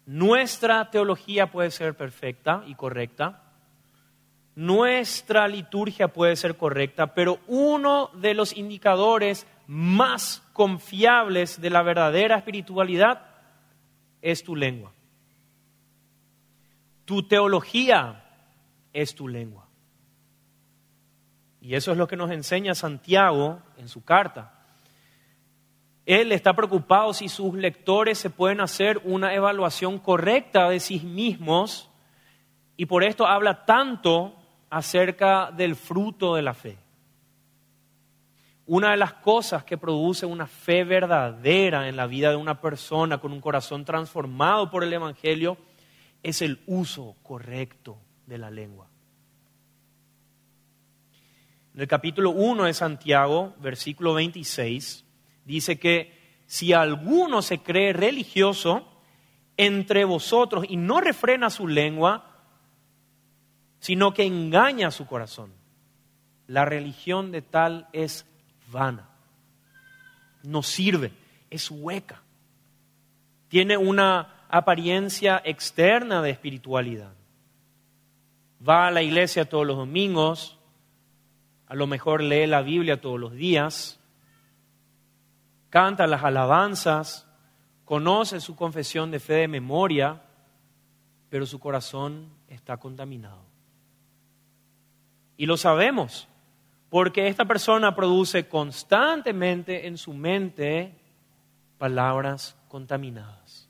Nuestra 0.05 0.91
teología 0.91 1.51
puede 1.51 1.71
ser 1.71 1.95
perfecta 1.95 2.63
y 2.67 2.75
correcta, 2.75 3.41
nuestra 4.55 5.47
liturgia 5.47 6.07
puede 6.07 6.35
ser 6.35 6.55
correcta, 6.55 7.13
pero 7.13 7.39
uno 7.47 8.09
de 8.13 8.33
los 8.33 8.55
indicadores 8.55 9.45
más 9.67 10.43
confiables 10.53 11.59
de 11.59 11.69
la 11.69 11.81
verdadera 11.81 12.37
espiritualidad 12.37 13.25
es 14.21 14.43
tu 14.43 14.55
lengua. 14.55 14.93
Tu 17.03 17.27
teología 17.27 18.23
es 18.93 19.13
tu 19.13 19.27
lengua. 19.27 19.67
Y 21.59 21.75
eso 21.75 21.91
es 21.91 21.97
lo 21.97 22.07
que 22.07 22.15
nos 22.15 22.31
enseña 22.31 22.75
Santiago 22.75 23.61
en 23.77 23.89
su 23.89 24.03
carta. 24.03 24.54
Él 26.05 26.31
está 26.31 26.53
preocupado 26.53 27.13
si 27.13 27.29
sus 27.29 27.55
lectores 27.55 28.19
se 28.19 28.29
pueden 28.29 28.61
hacer 28.61 29.01
una 29.03 29.33
evaluación 29.33 29.97
correcta 29.97 30.69
de 30.69 30.79
sí 30.79 30.99
mismos 30.99 31.89
y 32.77 32.85
por 32.85 33.03
esto 33.03 33.25
habla 33.25 33.65
tanto 33.65 34.35
acerca 34.69 35.51
del 35.51 35.75
fruto 35.75 36.35
de 36.35 36.41
la 36.43 36.53
fe. 36.53 36.77
Una 38.67 38.91
de 38.91 38.97
las 38.97 39.13
cosas 39.13 39.63
que 39.63 39.77
produce 39.77 40.25
una 40.25 40.47
fe 40.47 40.83
verdadera 40.83 41.87
en 41.87 41.95
la 41.95 42.07
vida 42.07 42.29
de 42.29 42.35
una 42.35 42.61
persona 42.61 43.19
con 43.19 43.31
un 43.31 43.41
corazón 43.41 43.85
transformado 43.85 44.69
por 44.69 44.83
el 44.83 44.93
Evangelio 44.93 45.57
es 46.21 46.41
el 46.41 46.59
uso 46.65 47.15
correcto 47.23 47.97
de 48.25 48.37
la 48.37 48.49
lengua. 48.49 48.87
En 51.75 51.81
el 51.81 51.87
capítulo 51.87 52.31
1 52.31 52.63
de 52.63 52.73
Santiago, 52.73 53.53
versículo 53.59 54.13
26, 54.15 55.04
dice 55.45 55.79
que 55.79 56.41
si 56.47 56.73
alguno 56.73 57.41
se 57.41 57.59
cree 57.59 57.93
religioso 57.93 58.87
entre 59.57 60.03
vosotros 60.03 60.65
y 60.67 60.77
no 60.77 60.99
refrena 60.99 61.49
su 61.49 61.67
lengua, 61.67 62.31
sino 63.79 64.13
que 64.13 64.25
engaña 64.25 64.91
su 64.91 65.05
corazón, 65.07 65.53
la 66.47 66.65
religión 66.65 67.31
de 67.31 67.41
tal 67.41 67.87
es 67.93 68.25
vana, 68.71 69.09
no 70.43 70.61
sirve, 70.61 71.11
es 71.49 71.71
hueca, 71.71 72.21
tiene 73.47 73.77
una 73.77 74.45
apariencia 74.49 75.41
externa 75.43 76.21
de 76.21 76.31
espiritualidad. 76.31 77.13
Va 78.67 78.87
a 78.87 78.91
la 78.91 79.01
iglesia 79.03 79.45
todos 79.45 79.65
los 79.65 79.77
domingos, 79.77 80.57
a 81.67 81.75
lo 81.75 81.87
mejor 81.87 82.21
lee 82.21 82.47
la 82.47 82.61
Biblia 82.61 83.01
todos 83.01 83.19
los 83.19 83.33
días, 83.33 83.99
canta 85.75 86.07
las 86.07 86.23
alabanzas, 86.23 87.27
conoce 87.83 88.39
su 88.39 88.55
confesión 88.55 89.11
de 89.11 89.19
fe 89.19 89.33
de 89.33 89.49
memoria, 89.49 90.21
pero 91.29 91.45
su 91.45 91.59
corazón 91.59 92.29
está 92.47 92.77
contaminado. 92.77 93.43
Y 95.35 95.47
lo 95.47 95.57
sabemos, 95.57 96.29
porque 96.89 97.27
esta 97.27 97.43
persona 97.43 97.93
produce 97.93 98.47
constantemente 98.47 99.85
en 99.85 99.97
su 99.97 100.13
mente 100.13 100.97
palabras 101.77 102.57
contaminadas. 102.69 103.69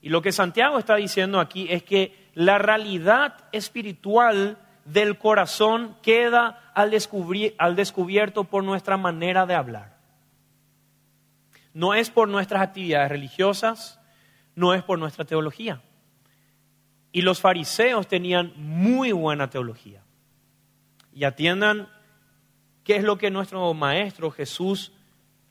Y 0.00 0.08
lo 0.08 0.20
que 0.20 0.32
Santiago 0.32 0.80
está 0.80 0.96
diciendo 0.96 1.38
aquí 1.38 1.68
es 1.70 1.84
que 1.84 2.28
la 2.34 2.58
realidad 2.58 3.36
espiritual 3.52 4.58
del 4.84 5.16
corazón 5.16 5.96
queda 6.02 6.72
al, 6.74 6.92
al 7.56 7.76
descubierto 7.76 8.42
por 8.42 8.64
nuestra 8.64 8.96
manera 8.96 9.46
de 9.46 9.54
hablar. 9.54 9.99
No 11.72 11.94
es 11.94 12.10
por 12.10 12.28
nuestras 12.28 12.62
actividades 12.62 13.10
religiosas, 13.10 14.00
no 14.54 14.74
es 14.74 14.82
por 14.82 14.98
nuestra 14.98 15.24
teología. 15.24 15.82
Y 17.12 17.22
los 17.22 17.40
fariseos 17.40 18.06
tenían 18.06 18.52
muy 18.56 19.12
buena 19.12 19.50
teología. 19.50 20.02
Y 21.12 21.24
atiendan 21.24 21.88
qué 22.84 22.96
es 22.96 23.04
lo 23.04 23.18
que 23.18 23.30
nuestro 23.30 23.72
Maestro 23.74 24.30
Jesús 24.30 24.92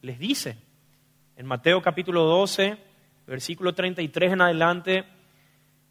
les 0.02 0.20
dice. 0.20 0.58
En 1.36 1.46
Mateo 1.46 1.82
capítulo 1.82 2.24
12, 2.24 2.78
versículo 3.28 3.74
33 3.74 4.34
en 4.34 4.42
adelante, 4.42 5.06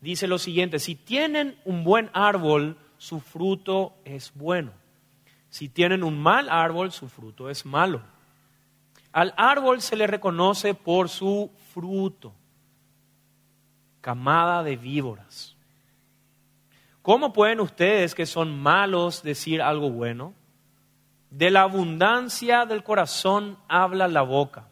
dice 0.01 0.27
lo 0.27 0.39
siguiente, 0.39 0.79
si 0.79 0.95
tienen 0.95 1.59
un 1.65 1.85
buen 1.85 2.11
árbol, 2.13 2.79
su 2.99 3.21
fruto 3.21 3.95
es 4.05 4.33
bueno. 4.35 4.73
Si 5.51 5.69
tienen 5.69 6.03
un 6.03 6.19
mal 6.19 6.49
árbol, 6.51 6.93
su 6.93 7.09
fruto 7.09 7.49
es 7.49 7.65
malo. 7.65 8.03
Al 9.13 9.35
árbol 9.37 9.81
se 9.81 9.97
le 9.97 10.07
reconoce 10.07 10.75
por 10.75 11.09
su 11.09 11.51
fruto, 11.73 12.35
camada 14.01 14.63
de 14.63 14.77
víboras. 14.77 15.57
¿Cómo 17.03 17.33
pueden 17.33 17.61
ustedes 17.61 18.15
que 18.15 18.27
son 18.27 18.61
malos 18.61 19.23
decir 19.23 19.63
algo 19.63 19.91
bueno? 19.91 20.35
De 21.31 21.51
la 21.51 21.63
abundancia 21.63 22.67
del 22.67 22.83
corazón 22.83 23.59
habla 23.69 24.09
la 24.09 24.23
boca. 24.23 24.69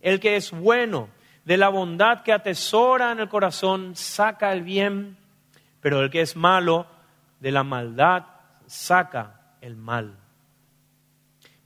El 0.00 0.20
que 0.20 0.36
es 0.36 0.50
bueno, 0.50 1.08
de 1.44 1.56
la 1.56 1.68
bondad 1.68 2.22
que 2.22 2.32
atesora 2.32 3.12
en 3.12 3.20
el 3.20 3.28
corazón, 3.28 3.96
saca 3.96 4.52
el 4.52 4.62
bien, 4.62 5.16
pero 5.80 6.02
el 6.02 6.10
que 6.10 6.20
es 6.20 6.36
malo, 6.36 6.86
de 7.40 7.52
la 7.52 7.64
maldad 7.64 8.24
saca 8.66 9.56
el 9.60 9.76
mal. 9.76 10.16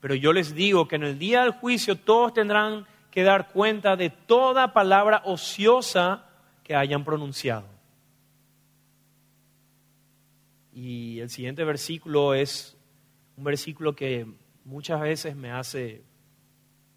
Pero 0.05 0.17
yo 0.17 0.35
les 0.35 0.55
digo 0.55 0.87
que 0.87 0.97
en 0.97 1.05
el 1.05 1.19
día 1.19 1.45
del 1.45 1.53
juicio 1.53 1.97
todos 1.97 2.35
tendrán 2.35 2.87
que 3.11 3.23
dar 3.23 3.49
cuenta 3.49 3.97
de 3.97 4.11
toda 4.11 4.75
palabra 4.75 5.23
ociosa 5.25 6.27
que 6.63 6.77
hayan 6.77 7.07
pronunciado. 7.07 7.67
Y 10.75 11.21
el 11.21 11.31
siguiente 11.31 11.65
versículo 11.65 12.35
es 12.35 12.77
un 13.39 13.45
versículo 13.45 13.97
que 13.97 14.27
muchas 14.67 15.01
veces 15.01 15.37
me 15.37 15.51
hace 15.51 16.05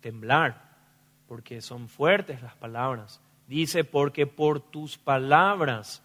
temblar, 0.02 0.76
porque 1.30 1.62
son 1.62 1.88
fuertes 1.88 2.42
las 2.42 2.58
palabras 2.58 3.22
Dice, 3.48 3.86
porque 3.86 4.28
por 4.28 4.60
tus 4.60 4.98
palabras 4.98 6.04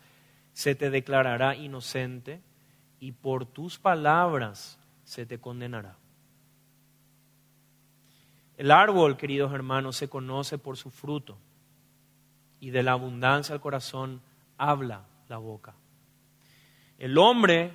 se 0.53 0.77
te 0.77 0.89
declarará 0.89 1.57
inocente 1.57 2.41
y 3.01 3.11
por 3.11 3.45
tus 3.45 3.81
palabras 3.81 4.79
se 5.03 5.27
te 5.27 5.41
condenará. 5.41 5.97
El 8.63 8.71
árbol, 8.71 9.17
queridos 9.17 9.53
hermanos, 9.53 9.97
se 9.97 10.09
conoce 10.09 10.57
por 10.57 10.77
su 10.77 10.93
fruto 10.93 11.37
y 12.61 12.71
de 12.71 12.85
la 12.85 12.93
abundancia 12.93 13.55
del 13.55 13.61
corazón 13.61 14.23
habla 14.57 15.05
la 15.27 15.39
boca. 15.39 15.75
El 16.97 17.19
hombre 17.19 17.73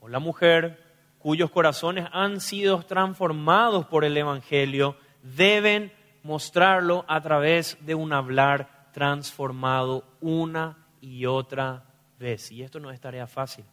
o 0.00 0.08
la 0.08 0.20
mujer 0.20 0.82
cuyos 1.18 1.50
corazones 1.50 2.08
han 2.12 2.40
sido 2.40 2.82
transformados 2.82 3.84
por 3.84 4.06
el 4.06 4.16
Evangelio 4.16 4.96
deben 5.22 5.92
mostrarlo 6.22 7.04
a 7.08 7.20
través 7.20 7.76
de 7.84 7.94
un 7.94 8.14
hablar 8.14 8.88
transformado 8.94 10.02
una 10.22 10.78
y 11.02 11.26
otra 11.26 11.84
vez. 12.18 12.50
Y 12.50 12.62
esto 12.62 12.80
no 12.80 12.90
es 12.90 12.98
tarea 13.02 13.26
fácil, 13.26 13.66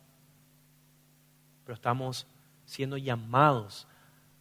pero 1.64 1.74
estamos 1.74 2.28
siendo 2.66 2.98
llamados 2.98 3.88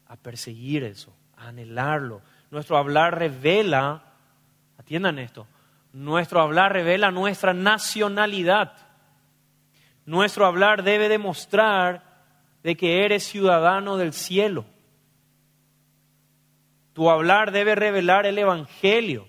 a 0.08 0.16
perseguir 0.16 0.82
eso, 0.82 1.14
anhelarlo. 1.38 2.23
Nuestro 2.50 2.76
hablar 2.76 3.18
revela, 3.18 4.02
atiendan 4.78 5.18
esto, 5.18 5.47
nuestro 5.92 6.40
hablar 6.40 6.73
revela 6.73 7.11
nuestra 7.11 7.52
nacionalidad. 7.54 8.73
Nuestro 10.07 10.47
hablar 10.47 10.83
debe 10.83 11.09
demostrar 11.09 12.02
de 12.62 12.76
que 12.76 13.04
eres 13.04 13.25
ciudadano 13.25 13.97
del 13.97 14.12
cielo. 14.12 14.64
Tu 16.92 17.11
hablar 17.11 17.52
debe 17.52 17.75
revelar 17.75 18.26
el 18.26 18.38
Evangelio. 18.38 19.28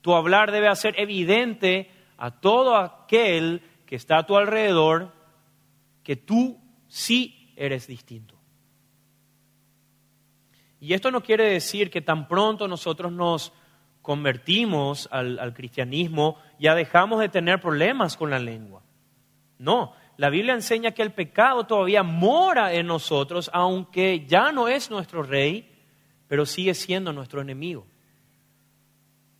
Tu 0.00 0.14
hablar 0.14 0.52
debe 0.52 0.68
hacer 0.68 0.94
evidente 0.98 1.90
a 2.16 2.30
todo 2.30 2.76
aquel 2.76 3.62
que 3.84 3.96
está 3.96 4.18
a 4.18 4.26
tu 4.26 4.36
alrededor 4.36 5.12
que 6.02 6.16
tú 6.16 6.58
sí 6.86 7.52
eres 7.56 7.86
distinto. 7.86 8.37
Y 10.80 10.94
esto 10.94 11.10
no 11.10 11.22
quiere 11.22 11.44
decir 11.44 11.90
que 11.90 12.00
tan 12.00 12.28
pronto 12.28 12.68
nosotros 12.68 13.12
nos 13.12 13.52
convertimos 14.02 15.08
al, 15.10 15.52
cristianismo 15.52 16.38
ya 16.58 16.74
dejamos 16.74 17.20
de 17.20 17.28
tener 17.28 17.60
problemas 17.60 18.16
con 18.16 18.30
la 18.30 18.38
lengua. 18.38 18.82
No, 19.58 19.92
la 20.16 20.30
Biblia 20.30 20.54
enseña 20.54 20.92
que 20.92 21.02
el 21.02 21.12
pecado 21.12 21.64
todavía 21.64 22.02
mora 22.02 22.72
en 22.72 22.86
nosotros, 22.86 23.50
aunque 23.52 24.24
ya 24.26 24.52
no 24.52 24.68
es 24.68 24.90
nuestro 24.90 25.22
rey, 25.22 25.70
pero 26.26 26.46
sigue 26.46 26.74
siendo 26.74 27.12
nuestro 27.12 27.40
enemigo. 27.40 27.86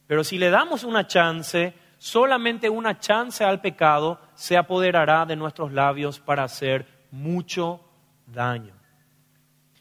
Pero 0.06 0.24
si 0.24 0.38
le 0.38 0.50
damos 0.50 0.84
una 0.84 1.06
chance, 1.06 1.74
solamente 1.98 2.68
una 2.68 2.98
chance 2.98 3.44
al 3.44 3.60
pecado 3.60 4.20
se 4.34 4.56
apoderará 4.56 5.24
de 5.24 5.36
nuestros 5.36 5.72
labios 5.72 6.18
para 6.18 6.44
hacer 6.44 6.86
mucho 7.10 7.80
daño. 8.26 8.74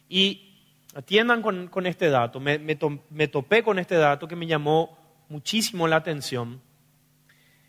Y 0.10 0.47
atiendan 0.98 1.44
con, 1.44 1.86
este 1.86 2.10
dato, 2.10 2.40
me, 2.40 2.58
me 2.58 3.28
topé 3.28 3.62
con 3.62 3.78
este 3.78 3.94
dato 3.96 4.28
que 4.28 4.36
me 4.36 4.48
llamó 4.48 4.98
muchísimo 5.30 5.88
la 5.88 5.98
atención. 5.98 6.60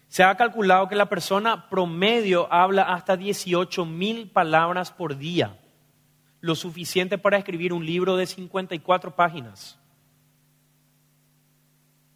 Se 0.08 0.24
ha 0.24 0.34
calculado 0.34 0.88
que 0.88 0.96
la 0.96 1.10
persona 1.10 1.68
promedio 1.68 2.50
habla 2.50 2.84
hasta 2.84 3.18
18 3.18 3.84
mil 3.84 4.30
palabras 4.30 4.92
por 4.92 5.18
día, 5.18 5.60
lo 6.40 6.54
suficiente 6.54 7.18
para 7.18 7.36
escribir 7.36 7.74
un 7.74 7.84
libro 7.84 8.16
de 8.16 8.24
54 8.24 9.14
páginas. 9.14 9.78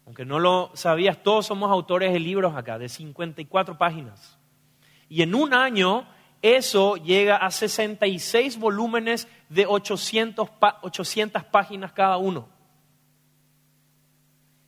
Aunque 0.07 0.25
no 0.25 0.39
lo 0.39 0.71
sabías, 0.73 1.21
todos 1.21 1.45
somos 1.45 1.69
autores 1.69 2.11
de 2.11 2.19
libros 2.19 2.55
acá, 2.55 2.79
de 2.79 2.89
54 2.89 3.77
páginas. 3.77 4.39
Y 5.09 5.21
en 5.21 5.35
un 5.35 5.53
año 5.53 6.07
eso 6.43 6.97
llega 6.97 7.37
a 7.37 7.49
66 7.49 8.59
volúmenes 8.59 9.29
de 9.47 9.65
800, 9.65 10.49
800 10.81 11.45
páginas 11.45 11.93
cada 11.93 12.17
uno. 12.17 12.49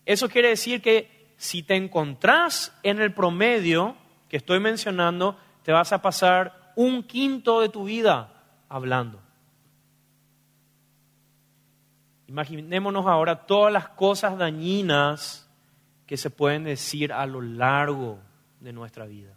Eso 0.05 0.29
quiere 0.29 0.47
decir 0.47 0.81
que 0.81 1.33
si 1.35 1.63
te 1.63 1.75
encontrás 1.75 2.73
en 2.81 3.01
el 3.01 3.13
promedio 3.13 3.97
que 4.29 4.37
estoy 4.37 4.61
mencionando, 4.61 5.37
te 5.63 5.73
vas 5.73 5.91
a 5.91 6.01
pasar 6.01 6.71
un 6.77 7.03
quinto 7.03 7.59
de 7.59 7.67
tu 7.67 7.83
vida 7.83 8.31
hablando. 8.69 9.19
Imaginémonos 12.27 13.05
ahora 13.05 13.45
todas 13.45 13.73
las 13.73 13.89
cosas 13.89 14.37
dañinas 14.37 15.51
que 16.07 16.15
se 16.15 16.29
pueden 16.29 16.63
decir 16.63 17.11
a 17.11 17.25
lo 17.25 17.41
largo 17.41 18.19
de 18.61 18.71
nuestra 18.71 19.05
vida. 19.05 19.35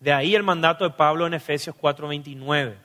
De 0.00 0.12
ahí 0.12 0.34
el 0.34 0.42
mandato 0.42 0.84
de 0.84 0.90
Pablo 0.90 1.26
en 1.26 1.34
Efesios 1.34 1.74
4:29. 1.76 2.78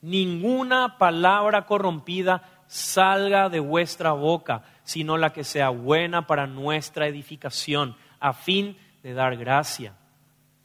Ninguna 0.00 0.98
palabra 0.98 1.66
corrompida 1.66 2.42
salga 2.66 3.48
de 3.48 3.60
vuestra 3.60 4.12
boca, 4.12 4.62
sino 4.84 5.16
la 5.16 5.32
que 5.32 5.44
sea 5.44 5.70
buena 5.70 6.26
para 6.26 6.46
nuestra 6.46 7.06
edificación, 7.06 7.96
a 8.20 8.32
fin 8.32 8.76
de 9.02 9.14
dar 9.14 9.36
gracia 9.36 9.94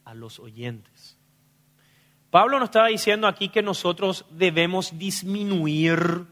a 0.04 0.14
los 0.14 0.38
oyentes. 0.38 1.18
Pablo 2.30 2.58
nos 2.58 2.68
estaba 2.68 2.88
diciendo 2.88 3.26
aquí 3.26 3.48
que 3.48 3.62
nosotros 3.62 4.24
debemos 4.30 4.98
disminuir 4.98 6.26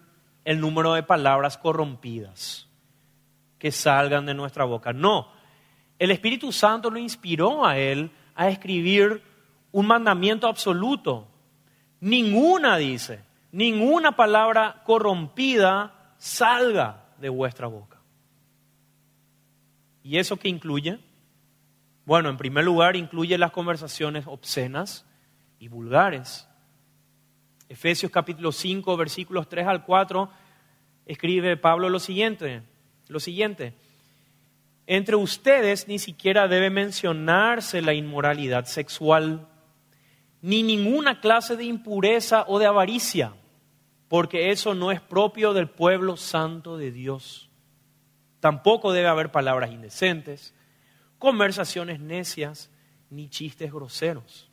el 0.45 0.61
número 0.61 0.95
de 0.95 1.03
palabras 1.03 1.57
corrompidas 1.57 2.69
que 3.59 3.71
salgan 3.71 4.27
de 4.27 4.35
nuestra 4.35 4.65
boca. 4.65 4.93
No, 4.93 5.29
el 5.99 6.11
Espíritu 6.11 6.51
Santo 6.51 6.91
lo 6.91 6.99
inspiró 6.99 7.65
a 7.65 7.79
él 7.79 8.11
a 8.35 8.49
escribir 8.49 9.23
un 9.73 9.87
mandamiento 9.87 10.47
absoluto. 10.47 11.29
Ninguna, 12.01 12.77
dice, 12.77 13.21
ninguna 13.53 14.17
palabra 14.17 14.83
corrompida 14.85 16.15
salga 16.19 17.05
de 17.19 17.29
vuestra 17.29 17.67
boca. 17.67 17.99
¿Y 20.03 20.19
eso 20.19 20.37
qué 20.37 20.49
incluye? 20.49 20.99
Bueno, 22.05 22.29
en 22.29 22.37
primer 22.37 22.65
lugar 22.65 22.97
incluye 22.97 23.39
las 23.39 23.53
conversaciones 23.53 24.27
obscenas 24.27 25.07
y 25.61 25.69
vulgares. 25.69 26.49
Efesios 27.69 28.11
capítulo 28.11 28.51
5, 28.51 28.97
versículos 28.97 29.49
3 29.49 29.67
al 29.67 29.85
4, 29.85 30.31
escribe 31.07 31.57
Pablo 31.57 31.89
lo 31.89 32.01
siguiente, 32.01 32.63
lo 33.09 33.21
siguiente. 33.21 33.75
Entre 34.87 35.17
ustedes 35.17 35.89
ni 35.89 35.99
siquiera 35.99 36.49
debe 36.49 36.71
mencionarse 36.71 37.83
la 37.83 37.95
inmoralidad 37.95 38.65
sexual, 38.65 39.49
ni 40.41 40.63
ninguna 40.63 41.21
clase 41.21 41.57
de 41.57 41.65
impureza 41.65 42.45
o 42.49 42.59
de 42.59 42.67
avaricia 42.67 43.35
porque 44.13 44.51
eso 44.51 44.75
no 44.75 44.93
es 44.93 45.01
propio 45.01 45.55
del 45.55 45.71
pueblo 45.71 46.19
santo 46.19 46.77
de 46.77 46.93
Dios. 46.93 47.49
Tampoco 48.41 48.93
debe 48.93 49.09
haber 49.09 49.33
palabras 49.33 49.71
indecentes, 49.71 50.55
conversaciones 51.17 51.99
necias, 51.99 52.71
ni 53.09 53.31
chistes 53.31 53.73
groseros. 53.73 54.51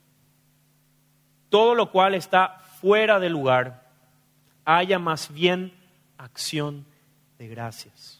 Todo 1.49 1.75
lo 1.75 1.91
cual 1.91 2.15
está 2.15 2.61
fuera 2.79 3.19
de 3.19 3.29
lugar, 3.29 3.91
haya 4.63 4.97
más 4.97 5.29
bien 5.33 5.73
acción 6.17 6.85
de 7.37 7.49
gracias. 7.49 8.18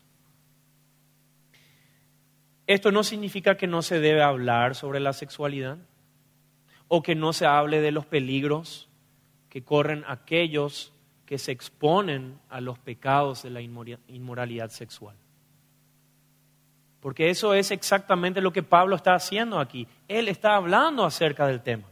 Esto 2.70 2.92
no 2.92 3.04
significa 3.04 3.58
que 3.58 3.66
no 3.66 3.82
se 3.82 4.00
debe 4.00 4.22
hablar 4.22 4.76
sobre 4.76 5.00
la 5.00 5.12
sexualidad 5.12 5.80
o 6.88 7.02
que 7.02 7.16
no 7.16 7.34
se 7.34 7.48
hable 7.48 7.82
de 7.82 7.92
los 7.92 8.06
peligros 8.06 8.88
que 9.50 9.64
corren 9.64 10.04
aquellos 10.08 10.94
que 11.26 11.40
se 11.40 11.52
exponen 11.52 12.40
a 12.48 12.62
los 12.62 12.78
pecados 12.78 13.42
de 13.42 13.50
la 13.50 13.62
inmoralidad 13.62 14.70
sexual. 14.70 15.16
Porque 17.00 17.32
eso 17.32 17.56
es 17.56 17.72
exactamente 17.72 18.40
lo 18.40 18.54
que 18.54 18.62
Pablo 18.62 18.96
está 18.96 19.16
haciendo 19.16 19.60
aquí. 19.60 19.88
Él 20.08 20.28
está 20.28 20.56
hablando 20.56 21.04
acerca 21.04 21.48
del 21.48 21.62
tema. 21.62 21.88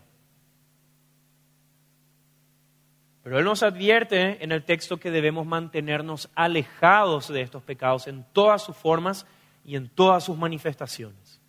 Pero 3.24 3.40
él 3.40 3.46
nos 3.46 3.64
advierte 3.64 4.44
en 4.44 4.52
el 4.52 4.64
texto 4.64 4.98
que 4.98 5.10
debemos 5.10 5.48
mantenernos 5.48 6.30
alejados 6.36 7.30
de 7.30 7.42
estos 7.42 7.64
pecados 7.64 8.06
en 8.06 8.28
todas 8.32 8.64
sus 8.64 8.78
formas 8.78 9.26
y 9.68 9.76
en 9.76 9.90
todas 9.90 10.24
sus 10.24 10.38
manifestaciones. 10.38 11.42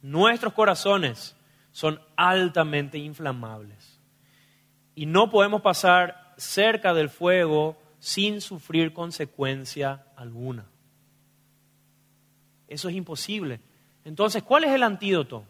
Nuestros 0.00 0.54
corazones 0.54 1.36
son 1.72 2.00
altamente 2.16 2.96
inflamables 2.96 4.00
y 4.94 5.04
no 5.04 5.28
podemos 5.28 5.60
pasar 5.60 6.32
cerca 6.38 6.94
del 6.94 7.10
fuego 7.10 7.76
sin 7.98 8.40
sufrir 8.40 8.92
consecuencia 8.92 10.06
alguna. 10.16 10.64
Eso 12.68 12.88
es 12.88 12.94
imposible. 12.94 13.60
Entonces, 14.04 14.44
¿cuál 14.44 14.62
es 14.64 14.70
el 14.70 14.84
antídoto? 14.84 15.44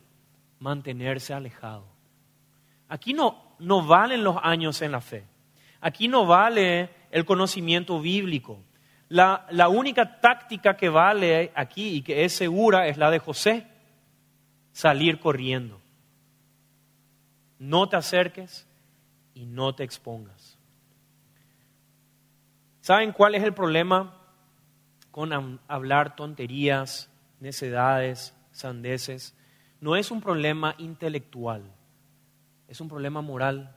Mantenerse 0.59 1.35
alejado. 1.35 1.85
Aquí 2.89 3.13
no, 3.13 3.57
no 3.59 3.87
valen 3.87 4.25
los 4.25 4.37
años 4.43 4.81
en 4.81 4.93
la 4.93 5.03
fe. 5.03 5.27
Aquí 5.83 6.09
no 6.09 6.25
vale 6.25 6.89
el 7.11 7.27
conocimiento 7.27 8.01
bíblico. 8.01 8.65
La, 9.11 9.47
la 9.51 9.69
única 9.69 10.21
táctica 10.21 10.77
que 10.77 10.89
vale 10.89 11.53
aquí 11.55 11.97
y 11.97 12.03
que 12.03 12.25
es 12.25 12.33
segura 12.33 12.87
es 12.89 12.97
la 12.97 13.11
de 13.11 13.19
José, 13.19 13.67
salir 14.73 15.21
corriendo. 15.21 15.81
No 17.59 17.89
te 17.89 17.97
acerques 17.97 18.67
y 19.35 19.45
no 19.47 19.75
te 19.75 19.85
expongas. 19.85 20.59
¿Saben 22.81 23.13
cuál 23.13 23.35
es 23.35 23.43
el 23.43 23.53
problema 23.53 24.17
con 25.11 25.61
hablar 25.69 26.17
tonterías, 26.17 27.11
necedades, 27.39 28.35
sandeces? 28.53 29.35
No 29.81 29.97
es 29.97 30.11
un 30.11 30.21
problema 30.21 30.75
intelectual, 30.79 31.63
es 32.69 32.81
un 32.81 32.89
problema 32.89 33.21
moral. 33.21 33.77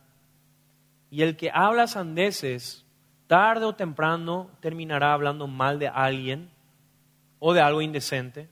Y 1.09 1.21
el 1.21 1.35
que 1.35 1.51
habla 1.53 1.87
sandeces, 1.87 2.82
tarde 3.27 3.65
o 3.65 3.73
temprano 3.73 4.49
terminará 4.59 5.13
hablando 5.13 5.47
mal 5.47 5.79
de 5.79 5.87
alguien, 5.87 6.49
o 7.39 7.53
de 7.53 7.61
algo 7.61 7.81
indecente, 7.81 8.49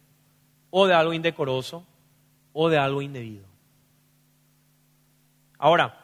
o 0.69 0.87
de 0.87 0.93
algo 0.93 1.13
indecoroso, 1.13 1.85
o 2.53 2.69
de 2.69 2.77
algo 2.77 3.01
indebido. 3.01 3.45
Ahora, 5.57 5.95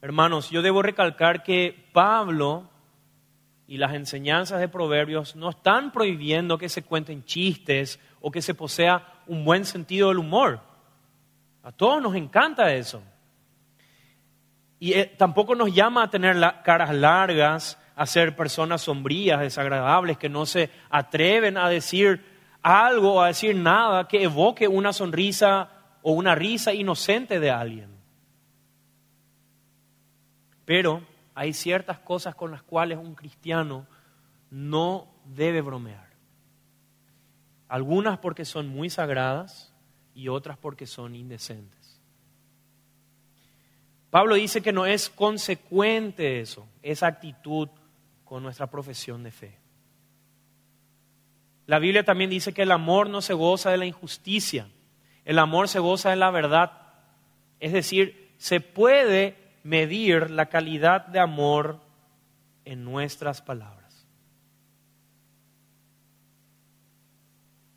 hermanos, 0.00 0.50
yo 0.50 0.62
debo 0.62 0.82
recalcar 0.82 1.42
que 1.42 1.88
Pablo 1.92 2.68
y 3.66 3.78
las 3.78 3.94
enseñanzas 3.94 4.60
de 4.60 4.68
Proverbios 4.68 5.34
no 5.34 5.50
están 5.50 5.90
prohibiendo 5.90 6.58
que 6.58 6.68
se 6.68 6.82
cuenten 6.82 7.24
chistes 7.24 7.98
o 8.20 8.30
que 8.30 8.42
se 8.42 8.54
posea 8.54 9.04
un 9.26 9.44
buen 9.44 9.64
sentido 9.64 10.08
del 10.08 10.18
humor. 10.18 10.60
A 11.62 11.72
todos 11.72 12.00
nos 12.00 12.14
encanta 12.14 12.72
eso. 12.72 13.02
Y 14.78 14.92
eh, 14.92 15.06
tampoco 15.06 15.54
nos 15.54 15.74
llama 15.74 16.04
a 16.04 16.10
tener 16.10 16.36
caras 16.62 16.94
largas, 16.94 17.78
a 17.94 18.06
ser 18.06 18.36
personas 18.36 18.82
sombrías, 18.82 19.40
desagradables, 19.40 20.18
que 20.18 20.28
no 20.28 20.44
se 20.44 20.70
atreven 20.90 21.56
a 21.56 21.68
decir 21.68 22.22
algo 22.62 23.14
o 23.14 23.20
a 23.22 23.28
decir 23.28 23.56
nada 23.56 24.06
que 24.06 24.22
evoque 24.22 24.68
una 24.68 24.92
sonrisa 24.92 25.70
o 26.02 26.12
una 26.12 26.34
risa 26.34 26.74
inocente 26.74 27.40
de 27.40 27.50
alguien. 27.50 27.96
Pero 30.64 31.02
hay 31.34 31.52
ciertas 31.52 31.98
cosas 32.00 32.34
con 32.34 32.50
las 32.50 32.62
cuales 32.62 32.98
un 32.98 33.14
cristiano 33.14 33.86
no 34.50 35.08
debe 35.24 35.60
bromear. 35.60 36.06
Algunas 37.68 38.18
porque 38.18 38.44
son 38.44 38.68
muy 38.68 38.90
sagradas 38.90 39.74
y 40.14 40.28
otras 40.28 40.58
porque 40.58 40.86
son 40.86 41.14
indecentes. 41.14 41.75
Pablo 44.16 44.36
dice 44.36 44.62
que 44.62 44.72
no 44.72 44.86
es 44.86 45.10
consecuente 45.10 46.40
eso, 46.40 46.66
esa 46.80 47.06
actitud 47.06 47.68
con 48.24 48.42
nuestra 48.42 48.66
profesión 48.66 49.22
de 49.22 49.30
fe. 49.30 49.58
La 51.66 51.78
Biblia 51.78 52.02
también 52.02 52.30
dice 52.30 52.54
que 52.54 52.62
el 52.62 52.72
amor 52.72 53.10
no 53.10 53.20
se 53.20 53.34
goza 53.34 53.70
de 53.70 53.76
la 53.76 53.84
injusticia, 53.84 54.70
el 55.26 55.38
amor 55.38 55.68
se 55.68 55.80
goza 55.80 56.08
de 56.08 56.16
la 56.16 56.30
verdad. 56.30 56.72
Es 57.60 57.74
decir, 57.74 58.32
se 58.38 58.60
puede 58.60 59.36
medir 59.64 60.30
la 60.30 60.46
calidad 60.46 61.06
de 61.08 61.18
amor 61.18 61.78
en 62.64 62.84
nuestras 62.84 63.42
palabras. 63.42 64.06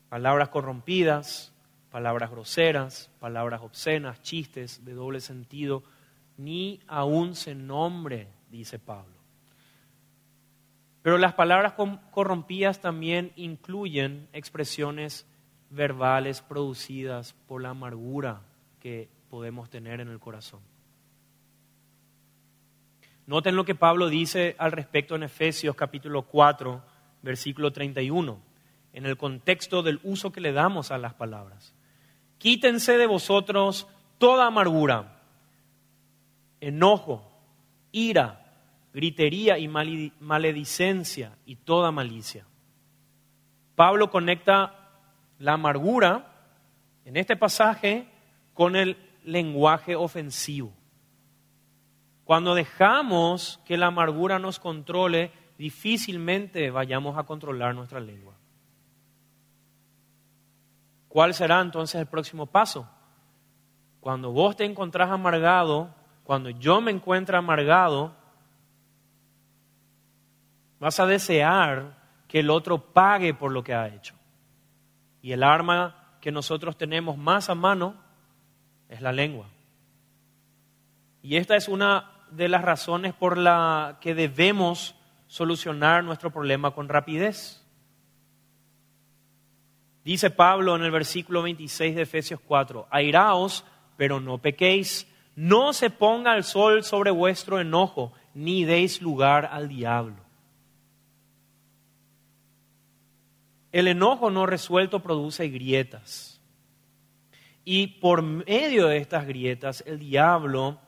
Palabras 0.08 0.48
corrompidas, 0.48 1.52
palabras 1.90 2.30
groseras, 2.30 3.10
palabras 3.20 3.60
obscenas, 3.60 4.22
chistes 4.22 4.86
de 4.86 4.94
doble 4.94 5.20
sentido, 5.20 5.82
ni 6.40 6.80
aún 6.86 7.34
se 7.34 7.54
nombre, 7.54 8.28
dice 8.50 8.78
Pablo. 8.78 9.14
Pero 11.02 11.18
las 11.18 11.34
palabras 11.34 11.74
corrompidas 12.10 12.80
también 12.80 13.32
incluyen 13.36 14.26
expresiones 14.32 15.26
verbales 15.68 16.40
producidas 16.40 17.34
por 17.46 17.60
la 17.60 17.70
amargura 17.70 18.42
que 18.80 19.08
podemos 19.28 19.68
tener 19.68 20.00
en 20.00 20.08
el 20.08 20.18
corazón. 20.18 20.60
Noten 23.26 23.54
lo 23.54 23.64
que 23.64 23.74
Pablo 23.74 24.08
dice 24.08 24.56
al 24.58 24.72
respecto 24.72 25.14
en 25.16 25.22
Efesios 25.22 25.76
capítulo 25.76 26.22
4, 26.22 26.82
versículo 27.22 27.70
31, 27.70 28.40
en 28.94 29.06
el 29.06 29.16
contexto 29.18 29.82
del 29.82 30.00
uso 30.02 30.32
que 30.32 30.40
le 30.40 30.52
damos 30.52 30.90
a 30.90 30.98
las 30.98 31.14
palabras. 31.14 31.74
Quítense 32.38 32.96
de 32.96 33.06
vosotros 33.06 33.86
toda 34.18 34.46
amargura, 34.46 35.19
enojo, 36.60 37.22
ira, 37.92 38.44
gritería 38.92 39.58
y 39.58 39.68
maledicencia 39.68 41.36
y 41.44 41.56
toda 41.56 41.90
malicia. 41.90 42.46
Pablo 43.74 44.10
conecta 44.10 44.88
la 45.38 45.54
amargura 45.54 46.26
en 47.04 47.16
este 47.16 47.36
pasaje 47.36 48.08
con 48.54 48.76
el 48.76 48.96
lenguaje 49.24 49.96
ofensivo. 49.96 50.72
Cuando 52.24 52.54
dejamos 52.54 53.60
que 53.64 53.76
la 53.76 53.86
amargura 53.86 54.38
nos 54.38 54.60
controle, 54.60 55.32
difícilmente 55.58 56.70
vayamos 56.70 57.18
a 57.18 57.24
controlar 57.24 57.74
nuestra 57.74 58.00
lengua. 58.00 58.34
¿Cuál 61.08 61.34
será 61.34 61.60
entonces 61.60 62.00
el 62.00 62.06
próximo 62.06 62.46
paso? 62.46 62.88
Cuando 64.00 64.30
vos 64.30 64.56
te 64.56 64.64
encontrás 64.64 65.10
amargado, 65.10 65.92
cuando 66.24 66.50
yo 66.50 66.80
me 66.80 66.90
encuentro 66.90 67.36
amargado, 67.36 68.14
vas 70.78 71.00
a 71.00 71.06
desear 71.06 71.98
que 72.28 72.40
el 72.40 72.50
otro 72.50 72.92
pague 72.92 73.34
por 73.34 73.52
lo 73.52 73.64
que 73.64 73.74
ha 73.74 73.88
hecho. 73.88 74.14
Y 75.22 75.32
el 75.32 75.42
arma 75.42 76.16
que 76.20 76.32
nosotros 76.32 76.76
tenemos 76.76 77.16
más 77.18 77.50
a 77.50 77.54
mano 77.54 77.94
es 78.88 79.00
la 79.00 79.12
lengua. 79.12 79.46
Y 81.22 81.36
esta 81.36 81.56
es 81.56 81.68
una 81.68 82.12
de 82.30 82.48
las 82.48 82.62
razones 82.62 83.12
por 83.14 83.36
las 83.36 83.96
que 83.98 84.14
debemos 84.14 84.94
solucionar 85.26 86.04
nuestro 86.04 86.30
problema 86.30 86.70
con 86.72 86.88
rapidez. 86.88 87.64
Dice 90.04 90.30
Pablo 90.30 90.76
en 90.76 90.82
el 90.82 90.90
versículo 90.90 91.42
26 91.42 91.94
de 91.94 92.02
Efesios 92.02 92.40
4, 92.40 92.88
airaos, 92.90 93.64
pero 93.96 94.18
no 94.18 94.38
pequéis, 94.38 95.06
no 95.40 95.72
se 95.72 95.88
ponga 95.88 96.36
el 96.36 96.44
sol 96.44 96.84
sobre 96.84 97.10
vuestro 97.10 97.60
enojo, 97.60 98.12
ni 98.34 98.66
deis 98.66 99.00
lugar 99.00 99.48
al 99.50 99.68
diablo. 99.68 100.22
El 103.72 103.88
enojo 103.88 104.30
no 104.30 104.44
resuelto 104.44 105.00
produce 105.00 105.48
grietas. 105.48 106.42
Y 107.64 107.86
por 107.86 108.20
medio 108.20 108.88
de 108.88 108.98
estas 108.98 109.26
grietas, 109.26 109.82
el 109.86 109.98
diablo 109.98 110.78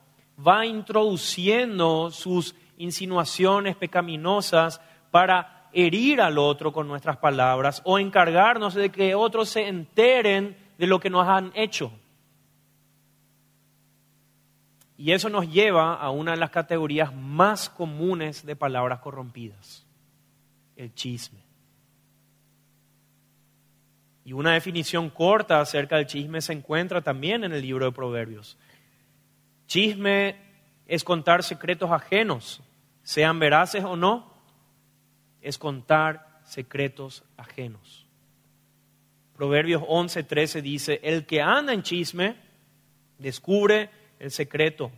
va 0.47 0.67
introduciendo 0.67 2.11
sus 2.11 2.55
insinuaciones 2.77 3.75
pecaminosas 3.75 4.83
para 5.11 5.71
herir 5.73 6.21
al 6.21 6.37
otro 6.37 6.75
con 6.75 6.87
nuestras 6.89 7.17
palabras 7.17 7.81
o 7.87 7.99
encargarnos 7.99 8.75
de 8.75 8.91
que 8.91 9.15
otros 9.15 9.49
se 9.49 9.67
enteren 9.67 10.59
de 10.77 10.87
lo 10.87 11.01
que 11.01 11.09
nos 11.09 11.27
han 11.27 11.53
hecho. 11.55 11.91
Y 15.03 15.11
eso 15.11 15.29
nos 15.29 15.51
lleva 15.51 15.95
a 15.95 16.11
una 16.11 16.31
de 16.31 16.37
las 16.37 16.51
categorías 16.51 17.13
más 17.13 17.69
comunes 17.69 18.47
de 18.47 18.55
palabras 18.55 19.01
corrompidas, 19.01 19.85
el 20.77 20.95
chisme. 20.95 21.41
Y 24.25 24.33
una 24.33 24.53
definición 24.53 25.11
corta 25.11 25.61
acerca 25.61 25.97
del 25.97 26.07
chisme 26.07 26.41
se 26.41 26.53
encuentra 26.53 27.01
también 27.01 27.43
en 27.43 27.53
el 27.53 27.63
libro 27.63 27.87
de 27.87 27.91
Proverbios. 27.91 28.57
Chisme 29.67 30.37
es 30.87 31.03
contar 31.03 31.43
secretos 31.43 31.91
ajenos, 31.91 32.63
sean 33.03 33.41
veraces 33.41 33.83
o 33.83 33.97
no, 33.97 34.33
es 35.41 35.59
contar 35.59 36.43
secretos 36.45 37.25
ajenos. 37.37 38.07
Proverbios 39.35 39.83
11:13 39.83 40.63
dice, 40.63 41.01
el 41.03 41.27
que 41.27 41.43
anda 41.43 41.73
en 41.73 41.83
chisme 41.83 42.37
descubre 43.19 43.91
el 44.23 44.31
secreto, 44.31 44.93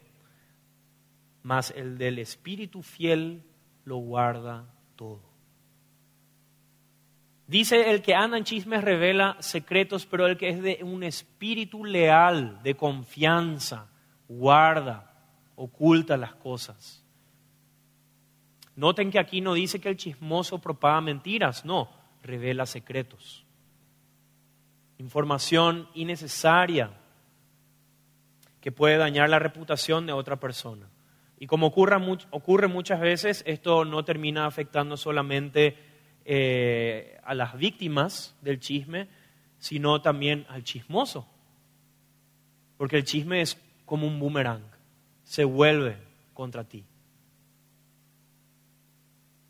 mas 1.43 1.73
el 1.75 1.97
del 1.97 2.19
espíritu 2.19 2.83
fiel 2.83 3.43
lo 3.87 3.97
guarda 3.97 4.67
todo. 4.97 5.23
Dice 7.47 7.91
el 7.91 8.03
que 8.03 8.15
anda 8.15 8.37
en 8.37 8.45
chismes 8.45 8.85
revela 8.85 9.39
secretos, 9.41 10.05
pero 10.05 10.27
el 10.27 10.37
que 10.37 10.51
es 10.51 10.63
de 10.63 10.81
un 10.83 11.03
espíritu 11.03 11.87
leal, 11.87 12.63
de 12.63 12.75
confianza, 12.75 13.89
guarda, 14.29 15.11
oculta 15.57 16.19
las 16.19 16.35
cosas. 16.35 17.03
Noten 18.77 19.11
que 19.11 19.19
aquí 19.19 19.41
no 19.41 19.55
dice 19.55 19.81
que 19.81 19.89
el 19.89 19.97
chismoso 19.97 20.59
propaga 20.59 21.01
mentiras, 21.01 21.65
no, 21.65 21.89
revela 22.23 22.67
secretos. 22.67 23.47
Información 24.99 25.89
innecesaria 25.95 26.91
que 28.65 28.73
puede 28.73 28.97
dañar 28.97 29.29
la 29.29 29.39
reputación 29.39 30.07
de 30.07 30.15
otra 30.15 30.41
persona. 30.41 30.89
Y 31.39 31.47
como 31.47 31.67
ocurre, 31.67 31.99
ocurre 32.31 32.67
muchas 32.67 32.99
veces, 32.99 33.45
esto 33.47 33.85
no 33.85 34.07
termina 34.07 34.47
afectando 34.47 34.97
solamente 34.97 35.77
eh, 36.25 37.21
a 37.25 37.35
las 37.35 37.59
víctimas 37.59 38.35
del 38.41 38.61
chisme, 38.61 39.09
sino 39.59 40.01
también 40.01 40.47
al 40.49 40.65
chismoso. 40.65 41.29
Porque 42.79 42.97
el 42.97 43.05
chisme 43.05 43.43
es 43.43 43.63
como 43.85 44.07
un 44.07 44.19
boomerang, 44.19 44.63
se 45.25 45.45
vuelve 45.45 45.99
contra 46.33 46.65
ti. 46.65 46.87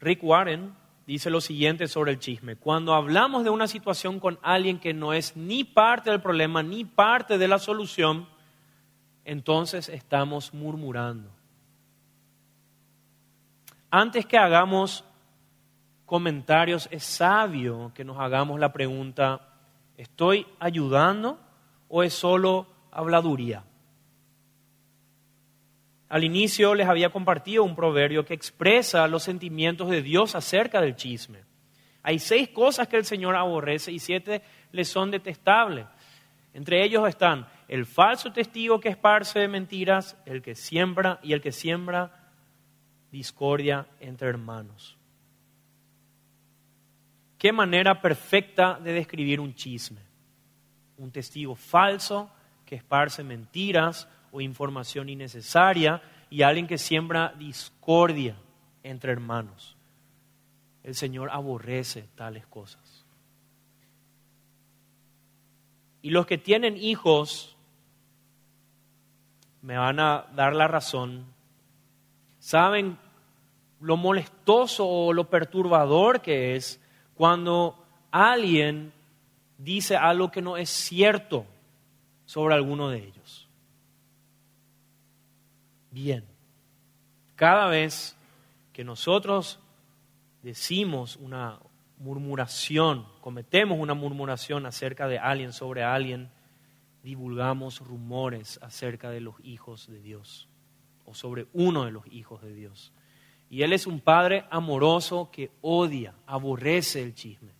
Rick 0.00 0.24
Warren 0.24 0.74
dice 1.07 1.31
lo 1.31 1.40
siguiente 1.40 1.87
sobre 1.87 2.11
el 2.11 2.18
chisme. 2.18 2.57
Cuando 2.57 2.94
hablamos 2.94 3.44
de 3.44 3.50
una 3.50 3.68
situación 3.68 4.18
con 4.18 4.40
alguien 4.42 4.81
que 4.81 4.92
no 4.92 5.12
es 5.12 5.37
ni 5.37 5.62
parte 5.62 6.11
del 6.11 6.20
problema 6.20 6.64
ni 6.64 6.85
parte 6.85 7.38
de 7.38 7.46
la 7.46 7.61
solución, 7.61 8.34
entonces 9.25 9.89
estamos 9.89 10.53
murmurando. 10.53 11.31
Antes 13.91 14.27
que 14.27 14.37
hagamos 14.37 15.05
comentarios, 16.05 16.89
es 16.91 17.05
sabio 17.05 17.93
que 17.95 18.05
nos 18.05 18.19
hagamos 18.19 18.59
la 18.59 18.73
pregunta, 18.73 19.41
¿estoy 19.97 20.47
ayudando 20.59 21.39
o 21.89 22.03
es 22.03 22.13
solo 22.13 22.67
habladuría? 22.91 23.65
Al 26.09 26.23
inicio 26.23 26.75
les 26.75 26.89
había 26.89 27.11
compartido 27.11 27.65
un 27.65 27.75
proverbio 27.75 28.25
que 28.25 28.35
expresa 28.35 29.09
los 29.09 29.23
sentimientos 29.23 29.91
de 29.91 30.03
Dios 30.03 30.35
acerca 30.35 30.81
del 30.81 30.97
chisme. 30.97 31.41
Hay 32.03 32.19
seis 32.19 32.51
cosas 32.51 32.87
que 32.87 32.97
el 32.97 33.05
Señor 33.05 33.35
aborrece 33.35 33.91
y 33.91 33.99
siete 33.99 34.43
le 34.73 34.85
son 34.85 35.11
detestables. 35.11 35.87
Entre 36.53 36.85
ellos 36.85 37.09
están 37.09 37.49
el 37.68 37.87
falso 37.87 38.33
testigo 38.33 38.81
que 38.81 38.90
esparce 38.90 39.48
mentiras, 39.48 40.16
el 40.27 40.42
que 40.42 40.55
siembra 40.55 41.18
y 41.22 41.33
el 41.33 41.40
que 41.40 41.53
siembra 41.53 42.31
discordia 43.11 43.87
entre 44.00 44.29
hermanos. 44.29 44.98
Qué 47.38 47.53
manera 47.53 48.00
perfecta 48.00 48.79
de 48.83 48.92
describir 48.92 49.40
un 49.40 49.55
chisme. 49.55 50.00
Un 50.96 51.11
testigo 51.11 51.55
falso 51.55 52.31
que 52.64 52.77
esparce 52.77 53.22
mentiras 53.22 54.09
o 54.33 54.40
información 54.40 55.09
innecesaria 55.09 56.03
y 56.31 56.42
alguien 56.42 56.66
que 56.66 56.79
siembra 56.79 57.35
discordia 57.38 58.37
entre 58.83 59.12
hermanos. 59.12 59.77
El 60.83 60.94
Señor 60.94 61.31
aborrece 61.31 62.09
tales 62.14 62.46
cosas. 62.46 63.05
Y 66.03 66.11
los 66.11 66.27
que 66.27 66.37
tienen 66.37 66.77
hijos 66.77 67.54
me 69.64 69.77
van 69.77 69.98
a 69.98 70.27
dar 70.37 70.55
la 70.55 70.68
razón, 70.68 71.24
saben 72.38 72.96
lo 73.81 73.96
molestoso 73.96 74.87
o 74.87 75.12
lo 75.12 75.29
perturbador 75.29 76.20
que 76.20 76.55
es 76.55 76.81
cuando 77.14 77.85
alguien 78.11 78.92
dice 79.59 79.96
algo 79.96 80.31
que 80.31 80.42
no 80.42 80.57
es 80.57 80.70
cierto 80.70 81.44
sobre 82.24 82.55
alguno 82.55 82.88
de 82.88 82.98
ellos 82.98 83.44
bien. 85.94 86.24
Cada 87.37 87.68
vez 87.68 88.16
que 88.72 88.85
nosotros 88.85 89.61
decimos 90.42 91.16
una 91.16 91.61
murmuración, 91.98 93.07
cometemos 93.20 93.79
una 93.79 93.94
murmuración 93.94 94.66
acerca 94.66 95.07
de 95.07 95.18
alguien, 95.18 95.53
sobre 95.53 95.85
alguien, 95.85 96.29
divulgamos 97.05 97.81
rumores 97.81 98.59
acerca 98.62 99.11
de 99.11 99.21
los 99.21 99.37
hijos 99.45 99.87
de 99.88 100.01
Dios 100.01 100.49
o 101.05 101.14
sobre 101.14 101.47
uno 101.53 101.85
de 101.85 101.93
los 101.93 102.07
hijos 102.11 102.43
de 102.43 102.55
Dios. 102.55 102.95
Y 103.51 103.62
Él 103.62 103.75
es 103.75 103.87
un 103.87 104.01
Padre 104.01 104.47
amoroso 104.51 105.31
que 105.31 105.53
odia, 105.61 106.14
aborrece 106.27 107.03
el 107.03 107.14
chisme. 107.14 107.53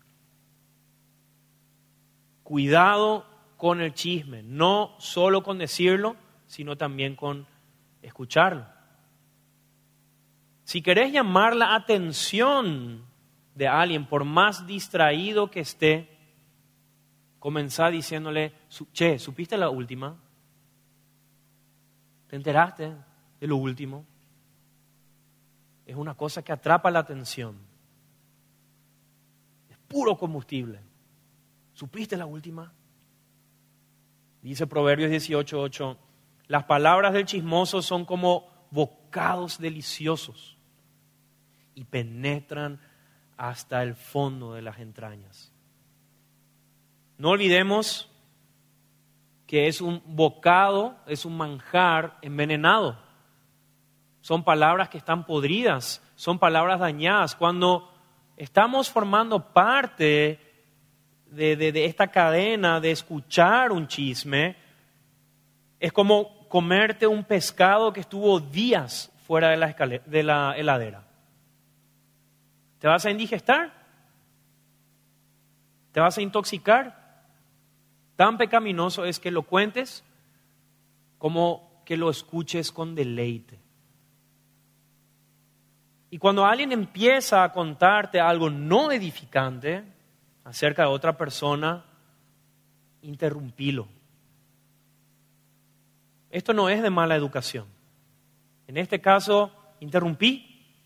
Cuidado 2.43 3.27
con 3.59 3.83
el 3.83 3.93
chisme, 3.93 4.43
no 4.43 4.95
solo 4.99 5.43
con 5.43 5.59
decirlo, 5.59 6.17
sino 6.47 6.77
también 6.77 7.15
con 7.15 7.47
escucharlo. 8.01 8.67
Si 10.65 10.81
querés 10.81 11.13
llamar 11.13 11.55
la 11.55 11.75
atención 11.75 13.05
de 13.55 13.69
alguien, 13.69 14.07
por 14.07 14.25
más 14.25 14.67
distraído 14.67 15.51
que 15.51 15.61
esté, 15.61 16.14
comenzá 17.45 17.91
diciéndole, 17.91 18.55
che, 18.95 19.19
¿supiste 19.19 19.59
la 19.59 19.69
última? 19.69 20.17
¿Te 22.27 22.37
enteraste 22.37 22.91
de 23.39 23.47
lo 23.47 23.57
último? 23.57 24.07
Es 25.85 25.95
una 25.95 26.15
cosa 26.15 26.43
que 26.43 26.53
atrapa 26.53 26.91
la 26.91 27.01
atención. 27.01 27.59
Es 29.69 29.77
puro 29.87 30.17
combustible. 30.17 30.81
¿Supiste 31.75 32.17
la 32.17 32.25
última? 32.25 32.73
Dice 34.41 34.67
Proverbios 34.67 35.11
18:8, 35.11 35.99
las 36.47 36.65
palabras 36.65 37.13
del 37.13 37.27
chismoso 37.27 37.83
son 37.83 38.07
como 38.07 38.49
bocados 38.71 39.59
deliciosos 39.59 40.57
y 41.75 41.85
penetran 41.85 42.81
hasta 43.37 43.83
el 43.83 43.95
fondo 43.95 44.55
de 44.55 44.63
las 44.63 44.79
entrañas. 44.79 45.54
No 47.19 47.31
olvidemos 47.31 48.11
que 49.47 49.69
es 49.69 49.81
un 49.81 50.03
bocado, 50.05 50.97
es 51.07 51.25
un 51.25 51.37
manjar 51.37 52.19
envenenado. 52.23 52.99
Son 54.21 54.43
palabras 54.43 54.89
que 54.89 54.99
están 54.99 55.27
podridas, 55.27 56.03
son 56.17 56.39
palabras 56.39 56.81
dañadas. 56.81 57.37
Cuando 57.37 57.93
estamos 58.37 58.91
formando 58.91 59.53
parte 59.53 60.41
de, 61.27 61.85
esta 61.85 62.09
cadena 62.09 62.81
de 62.81 62.91
escuchar 62.91 63.71
un 63.71 63.87
chisme, 63.87 64.57
es 65.79 65.93
como 65.93 66.49
comerte 66.49 67.07
un 67.07 67.25
pescado 67.25 67.93
que 67.93 68.01
estuvo 68.01 68.41
días 68.41 69.13
fuera 69.27 69.51
de 69.51 69.57
la, 69.57 70.01
de 70.07 70.23
la 70.23 70.55
heladera. 70.57 71.05
¿Te 72.79 72.89
vas 72.89 73.05
a 73.05 73.11
indigestar? 73.11 73.73
¿Te 75.93 76.01
vas 76.01 76.17
a 76.19 76.23
intoxicar? 76.23 77.04
Tan 78.17 78.39
pecaminoso 78.39 79.05
es 79.05 79.19
que 79.19 79.31
lo 79.31 79.43
cuentes 79.43 80.05
como 81.19 81.83
que 81.85 81.97
lo 81.97 82.11
escuches 82.11 82.71
con 82.71 82.95
deleite. 82.95 83.59
Y 86.11 86.19
cuando 86.19 86.45
alguien 86.45 86.71
empieza 86.71 87.43
a 87.43 87.53
contarte 87.53 88.21
algo 88.21 88.49
no 88.49 88.93
edificante 88.93 89.83
acerca 90.45 90.83
de 90.83 90.89
otra 90.89 91.17
persona, 91.17 91.85
interrumpilo. 93.03 93.89
Esto 96.31 96.53
no 96.53 96.69
es 96.69 96.83
de 96.83 96.91
mala 96.91 97.17
educación. 97.17 97.67
En 98.67 98.77
este 98.77 99.01
caso, 99.01 99.53
interrumpí 99.81 100.77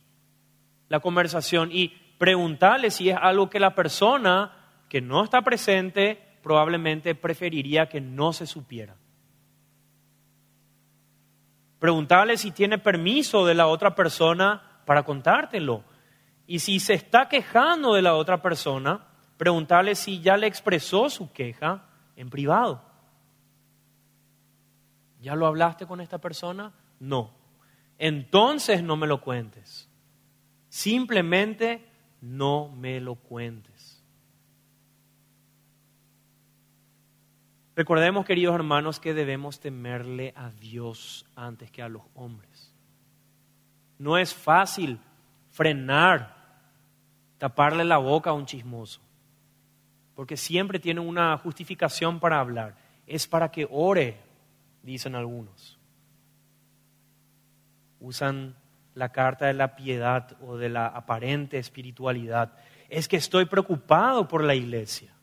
la 0.88 1.00
conversación 1.00 1.70
y 1.72 1.88
preguntarle 2.18 2.90
si 2.90 3.10
es 3.10 3.16
algo 3.20 3.50
que 3.50 3.60
la 3.60 3.74
persona 3.74 4.52
que 4.88 5.00
no 5.00 5.24
está 5.24 5.42
presente 5.42 6.27
probablemente 6.48 7.14
preferiría 7.14 7.90
que 7.90 8.00
no 8.00 8.32
se 8.32 8.46
supiera. 8.46 8.96
Preguntarle 11.78 12.38
si 12.38 12.52
tiene 12.52 12.78
permiso 12.78 13.44
de 13.44 13.54
la 13.54 13.66
otra 13.66 13.94
persona 13.94 14.80
para 14.86 15.02
contártelo. 15.02 15.84
Y 16.46 16.60
si 16.60 16.80
se 16.80 16.94
está 16.94 17.28
quejando 17.28 17.92
de 17.92 18.00
la 18.00 18.14
otra 18.14 18.40
persona, 18.40 19.08
preguntarle 19.36 19.94
si 19.94 20.22
ya 20.22 20.38
le 20.38 20.46
expresó 20.46 21.10
su 21.10 21.30
queja 21.32 21.84
en 22.16 22.30
privado. 22.30 22.82
¿Ya 25.20 25.34
lo 25.34 25.46
hablaste 25.46 25.84
con 25.86 26.00
esta 26.00 26.16
persona? 26.16 26.72
No. 26.98 27.30
Entonces 27.98 28.82
no 28.82 28.96
me 28.96 29.06
lo 29.06 29.20
cuentes. 29.20 29.90
Simplemente 30.70 31.86
no 32.22 32.70
me 32.70 33.00
lo 33.02 33.16
cuentes. 33.16 33.77
Recordemos, 37.78 38.26
queridos 38.26 38.56
hermanos, 38.56 38.98
que 38.98 39.14
debemos 39.14 39.60
temerle 39.60 40.34
a 40.34 40.50
Dios 40.50 41.24
antes 41.36 41.70
que 41.70 41.80
a 41.80 41.88
los 41.88 42.02
hombres. 42.16 42.74
No 43.98 44.18
es 44.18 44.34
fácil 44.34 44.98
frenar, 45.52 46.34
taparle 47.38 47.84
la 47.84 47.98
boca 47.98 48.30
a 48.30 48.32
un 48.32 48.46
chismoso, 48.46 49.00
porque 50.16 50.36
siempre 50.36 50.80
tiene 50.80 50.98
una 50.98 51.38
justificación 51.38 52.18
para 52.18 52.40
hablar. 52.40 52.74
Es 53.06 53.28
para 53.28 53.52
que 53.52 53.68
ore 53.70 54.16
dicen 54.82 55.14
algunos. 55.14 55.78
Usan 58.00 58.56
la 58.94 59.12
carta 59.12 59.46
de 59.46 59.54
la 59.54 59.76
piedad 59.76 60.36
o 60.42 60.56
de 60.56 60.68
la 60.68 60.88
aparente 60.88 61.58
espiritualidad. 61.58 62.54
Es 62.88 63.06
que 63.06 63.18
estoy 63.18 63.44
preocupado 63.44 64.26
por 64.26 64.42
la 64.42 64.56
iglesia. 64.56 65.14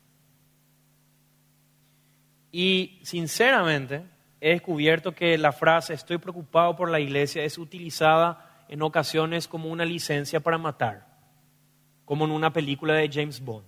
Y 2.58 3.00
sinceramente 3.02 4.06
he 4.40 4.52
descubierto 4.52 5.14
que 5.14 5.38
la 5.38 5.52
frase 5.52 5.94
estoy 5.94 6.20
preocupado 6.20 6.74
por 6.74 6.90
la 6.90 7.02
iglesia 7.02 7.44
es 7.44 7.58
utilizada 7.58 8.66
en 8.70 8.82
ocasiones 8.82 9.50
como 9.50 9.68
una 9.68 9.84
licencia 9.84 10.40
para 10.40 10.58
matar. 10.58 11.06
como 12.06 12.24
en 12.24 12.32
una 12.32 12.54
película 12.54 12.94
de 12.94 13.10
James 13.12 13.44
Bond. 13.44 13.68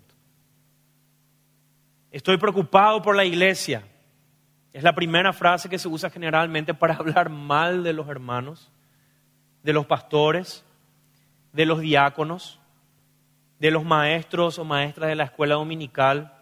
Estoy 2.11 2.37
preocupado 2.37 3.01
por 3.01 3.13
la 3.13 3.25
iglesia. 3.25 3.83
Es 4.71 4.83
la 4.83 4.95
primera 4.95 5.33
frase 5.33 5.67
que 5.67 5.79
se 5.79 5.89
usa 5.89 6.09
generalmente 6.09 6.73
para 6.73 6.93
hablar 6.99 7.29
mal 7.29 7.83
de 7.83 7.91
los 7.91 8.07
hermanos, 8.07 8.71
de 9.63 9.73
los 9.73 9.85
pastores, 9.85 10.63
de 11.51 11.65
los 11.65 11.81
diáconos, 11.81 12.61
de 13.59 13.69
los 13.69 13.83
maestros 13.83 14.57
o 14.57 14.63
maestras 14.63 15.09
de 15.09 15.15
la 15.15 15.25
escuela 15.25 15.55
dominical, 15.55 16.36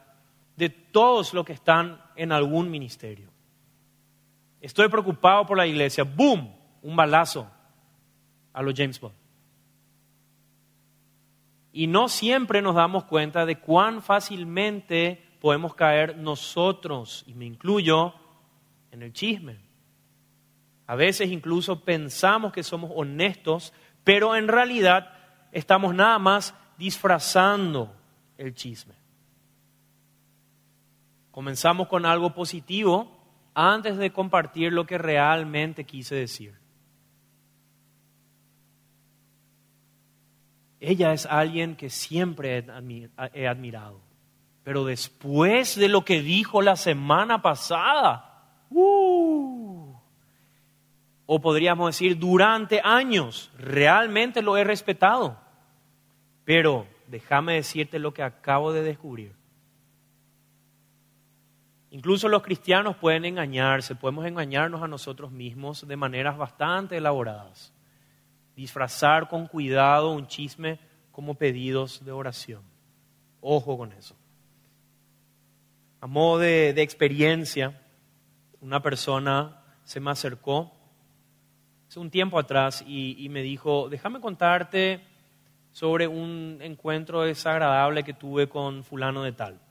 de 0.55 0.69
todos 0.69 1.33
los 1.33 1.45
que 1.45 1.53
están 1.53 2.01
en 2.15 2.31
algún 2.31 2.69
ministerio. 2.69 3.29
Estoy 4.61 4.89
preocupado 4.89 5.45
por 5.45 5.57
la 5.57 5.67
iglesia. 5.67 6.03
¡Boom! 6.03 6.53
Un 6.81 6.95
balazo 6.95 7.49
a 8.53 8.61
los 8.61 8.73
James 8.75 8.99
Bond. 8.99 9.15
Y 11.71 11.87
no 11.87 12.07
siempre 12.07 12.61
nos 12.61 12.75
damos 12.75 13.03
cuenta 13.03 13.45
de 13.45 13.59
cuán 13.59 14.01
fácilmente 14.01 15.21
podemos 15.41 15.75
caer 15.75 16.17
nosotros, 16.17 17.23
y 17.27 17.33
me 17.33 17.45
incluyo, 17.45 18.13
en 18.91 19.03
el 19.03 19.11
chisme. 19.11 19.59
A 20.87 20.95
veces 20.95 21.29
incluso 21.29 21.81
pensamos 21.81 22.53
que 22.53 22.63
somos 22.63 22.91
honestos, 22.95 23.73
pero 24.03 24.35
en 24.35 24.47
realidad 24.47 25.11
estamos 25.51 25.93
nada 25.93 26.17
más 26.17 26.55
disfrazando 26.77 27.93
el 28.37 28.53
chisme. 28.55 28.95
Comenzamos 31.35 31.89
con 31.89 32.05
algo 32.05 32.33
positivo 32.33 33.11
antes 33.53 33.97
de 33.97 34.13
compartir 34.13 34.71
lo 34.71 34.85
que 34.85 34.97
realmente 34.97 35.83
quise 35.83 36.15
decir. 36.15 36.57
Ella 40.79 41.11
es 41.11 41.25
alguien 41.25 41.75
que 41.75 41.89
siempre 41.89 42.65
he 43.33 43.47
admirado, 43.49 43.99
pero 44.63 44.85
después 44.85 45.75
de 45.75 45.89
lo 45.89 46.05
que 46.05 46.21
dijo 46.21 46.61
la 46.61 46.77
semana 46.77 47.41
pasada, 47.41 48.63
uh, 48.69 49.93
o 51.25 51.41
podríamos 51.41 51.87
decir 51.87 52.17
durante 52.17 52.79
años, 52.81 53.51
realmente 53.57 54.41
lo 54.41 54.55
he 54.55 54.63
respetado. 54.63 55.37
Pero 56.45 56.87
déjame 57.07 57.55
decirte 57.55 57.99
lo 57.99 58.13
que 58.13 58.23
acabo 58.23 58.71
de 58.71 58.83
descubrir. 58.83 59.44
Incluso 61.95 62.27
los 62.27 62.43
cristianos 62.43 62.97
pueden 62.97 63.23
engañarse, 63.23 63.95
podemos 63.95 64.25
engañarnos 64.25 64.83
a 64.83 64.87
nosotros 64.89 65.31
mismos 65.31 65.87
de 65.87 65.95
maneras 65.95 66.37
bastante 66.37 66.97
elaboradas. 66.97 67.71
Disfrazar 68.53 69.29
con 69.29 69.47
cuidado 69.47 70.11
un 70.11 70.27
chisme 70.27 70.77
como 71.13 71.35
pedidos 71.35 72.03
de 72.03 72.11
oración. 72.11 72.63
Ojo 73.39 73.77
con 73.77 73.93
eso. 73.93 74.13
A 76.01 76.07
modo 76.07 76.39
de, 76.39 76.71
experiencia, 76.81 77.81
una 78.59 78.81
persona 78.81 79.61
se 79.85 80.01
me 80.01 80.11
acercó 80.11 80.73
hace 81.87 82.01
un 82.01 82.11
tiempo 82.11 82.37
atrás 82.37 82.83
y, 82.85 83.25
me 83.29 83.41
dijo, 83.41 83.87
déjame 83.87 84.19
contarte 84.19 84.99
sobre 85.71 86.09
un 86.09 86.57
encuentro 86.59 87.21
desagradable 87.21 88.03
que 88.03 88.13
tuve 88.13 88.49
con 88.49 88.83
fulano 88.83 89.23
de 89.23 89.31
tal. 89.31 89.61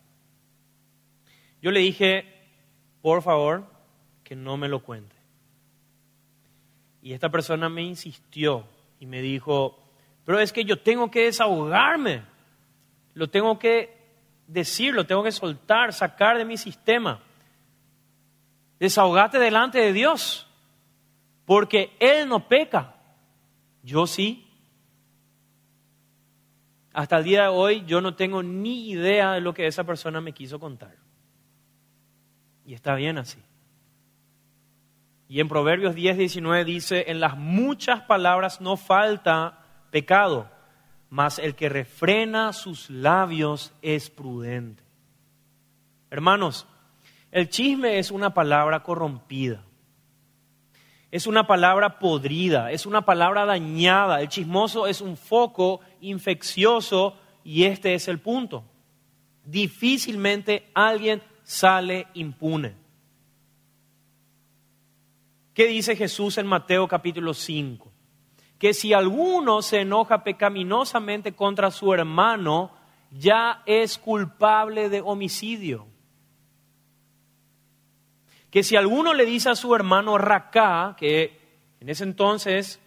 Yo 1.65 1.71
le 1.71 1.81
dije, 1.81 2.27
por 3.01 3.23
favor, 3.23 3.65
que 4.23 4.37
no 4.37 4.59
me 4.59 4.69
lo 4.69 4.83
cuente. 4.83 5.17
Y 7.01 7.15
esta 7.15 7.31
persona 7.31 7.71
me 7.71 7.81
insistió 7.81 8.67
y 9.01 9.07
me 9.07 9.23
dijo, 9.23 9.79
pero 10.27 10.41
es 10.41 10.53
que 10.53 10.67
yo 10.67 10.83
tengo 10.83 11.11
que 11.11 11.23
desahogarme, 11.23 12.21
lo 13.15 13.31
tengo 13.31 13.59
que 13.59 13.97
decir, 14.47 14.93
lo 14.93 15.07
tengo 15.07 15.23
que 15.23 15.33
soltar, 15.33 15.95
sacar 15.95 16.37
de 16.37 16.45
mi 16.45 16.59
sistema. 16.59 17.23
Desahogate 18.79 19.39
delante 19.39 19.79
de 19.79 19.95
Dios, 19.95 20.47
porque 21.47 21.97
Él 21.99 22.29
no 22.29 22.47
peca, 22.47 22.95
yo 23.83 24.07
sí. 24.07 24.47
Hasta 26.93 27.17
el 27.17 27.25
día 27.25 27.45
de 27.45 27.49
hoy 27.49 27.85
yo 27.87 28.03
no 28.03 28.17
tengo 28.17 28.43
ni 28.43 28.91
idea 28.91 29.33
de 29.33 29.41
lo 29.41 29.55
que 29.55 29.67
esa 29.67 29.85
persona 29.85 30.21
me 30.21 30.35
quiso 30.35 30.61
contar. 30.61 31.04
Y 32.65 32.75
está 32.75 32.95
bien 32.95 33.19
así. 33.19 33.39
Y 35.29 35.41
en 35.41 35.49
Proverbios 35.49 35.95
10, 35.95 36.19
19 36.19 36.65
dice, 36.65 37.05
en 37.09 37.21
las 37.21 37.37
muchas 37.37 38.03
palabras 38.03 38.61
no 38.61 38.77
falta 38.77 39.65
pecado, 39.91 40.51
mas 41.11 41.39
el 41.39 41.55
que 41.55 41.69
refrena 41.69 42.53
sus 42.53 42.91
labios 42.91 43.73
es 43.83 44.11
prudente. 44.11 44.83
Hermanos, 46.11 46.67
el 47.31 47.49
chisme 47.49 47.99
es 47.99 48.11
una 48.11 48.33
palabra 48.33 48.83
corrompida. 48.83 49.65
Es 51.11 51.27
una 51.27 51.47
palabra 51.47 51.99
podrida, 51.99 52.71
es 52.71 52.87
una 52.87 53.05
palabra 53.05 53.45
dañada. 53.45 54.21
El 54.21 54.29
chismoso 54.29 54.87
es 54.87 55.01
un 55.01 55.17
foco 55.17 55.81
infeccioso 56.01 57.17
y 57.43 57.65
este 57.65 57.95
es 57.95 58.09
el 58.09 58.21
punto. 58.21 58.65
Difícilmente 59.45 60.71
alguien 60.75 61.23
sale 61.45 62.09
impune. 62.15 62.75
¿Qué 65.53 65.67
dice 65.69 65.95
Jesús 65.95 66.37
en 66.39 66.47
Mateo 66.49 66.89
capítulo 66.89 67.33
5? 67.33 67.93
Que 68.59 68.75
si 68.75 68.93
alguno 68.93 69.63
se 69.63 69.83
enoja 69.83 70.25
pecaminosamente 70.25 71.33
contra 71.33 71.71
su 71.71 71.95
hermano, 71.95 72.73
ya 73.13 73.63
es 73.67 73.99
culpable 73.99 74.89
de 74.89 75.01
homicidio. 75.01 75.87
Que 78.51 78.65
si 78.65 78.75
alguno 78.75 79.15
le 79.15 79.25
dice 79.25 79.51
a 79.51 79.55
su 79.55 79.75
hermano 79.75 80.19
racá, 80.19 80.97
que 80.99 81.41
en 81.79 81.89
ese 81.89 82.03
entonces 82.05 82.81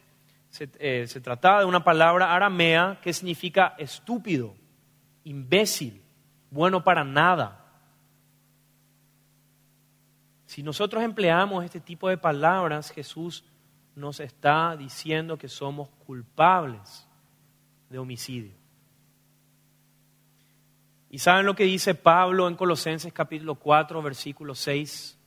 se, 0.49 0.69
eh, 0.79 1.05
se 1.07 1.21
trataba 1.21 1.59
de 1.59 1.65
una 1.65 1.83
palabra 1.83 2.33
aramea 2.33 2.99
que 3.01 3.13
significa 3.13 3.75
estúpido, 3.77 4.55
imbécil, 5.23 6.01
bueno 6.49 6.83
para 6.83 7.03
nada. 7.03 7.56
Si 10.47 10.63
nosotros 10.63 11.03
empleamos 11.03 11.65
este 11.65 11.81
tipo 11.81 12.07
de 12.07 12.17
palabras, 12.17 12.91
Jesús 12.91 13.43
nos 13.95 14.21
está 14.21 14.77
diciendo 14.77 15.37
que 15.37 15.49
somos 15.49 15.89
culpables 16.05 17.05
de 17.89 17.99
homicidio. 17.99 18.55
¿Y 21.09 21.19
saben 21.19 21.45
lo 21.45 21.53
que 21.53 21.65
dice 21.65 21.95
Pablo 21.95 22.47
en 22.47 22.55
Colosenses 22.55 23.11
capítulo 23.11 23.55
4, 23.55 24.01
versículo 24.01 24.55
6? 24.55 25.19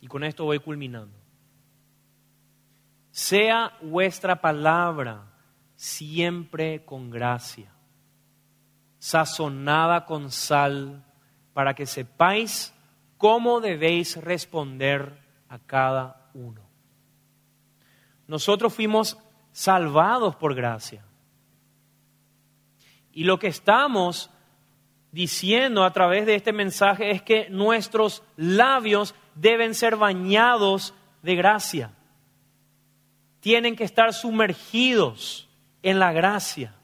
Y 0.00 0.06
con 0.06 0.24
esto 0.24 0.44
voy 0.44 0.58
culminando. 0.58 1.16
Sea 3.10 3.76
vuestra 3.82 4.40
palabra 4.40 5.26
siempre 5.74 6.86
con 6.86 7.10
gracia, 7.10 7.70
sazonada 8.98 10.06
con 10.06 10.30
sal, 10.30 11.04
para 11.52 11.74
que 11.74 11.84
sepáis 11.84 12.72
cómo 13.16 13.60
debéis 13.60 14.16
responder 14.16 15.18
a 15.48 15.58
cada 15.58 16.30
uno. 16.34 16.62
Nosotros 18.26 18.74
fuimos 18.74 19.18
salvados 19.52 20.36
por 20.36 20.54
gracia. 20.54 21.04
Y 23.12 23.24
lo 23.24 23.38
que 23.38 23.46
estamos 23.46 24.30
diciendo 25.12 25.84
a 25.84 25.92
través 25.92 26.26
de 26.26 26.34
este 26.34 26.52
mensaje 26.52 27.10
es 27.10 27.22
que 27.22 27.48
nuestros 27.48 28.22
labios 28.36 29.14
deben 29.34 29.74
ser 29.74 29.96
bañados 29.96 30.92
de 31.22 31.36
gracia. 31.36 31.92
Tienen 33.40 33.76
que 33.76 33.84
estar 33.84 34.12
sumergidos 34.12 35.48
en 35.82 35.98
la 35.98 36.12
gracia. 36.12 36.75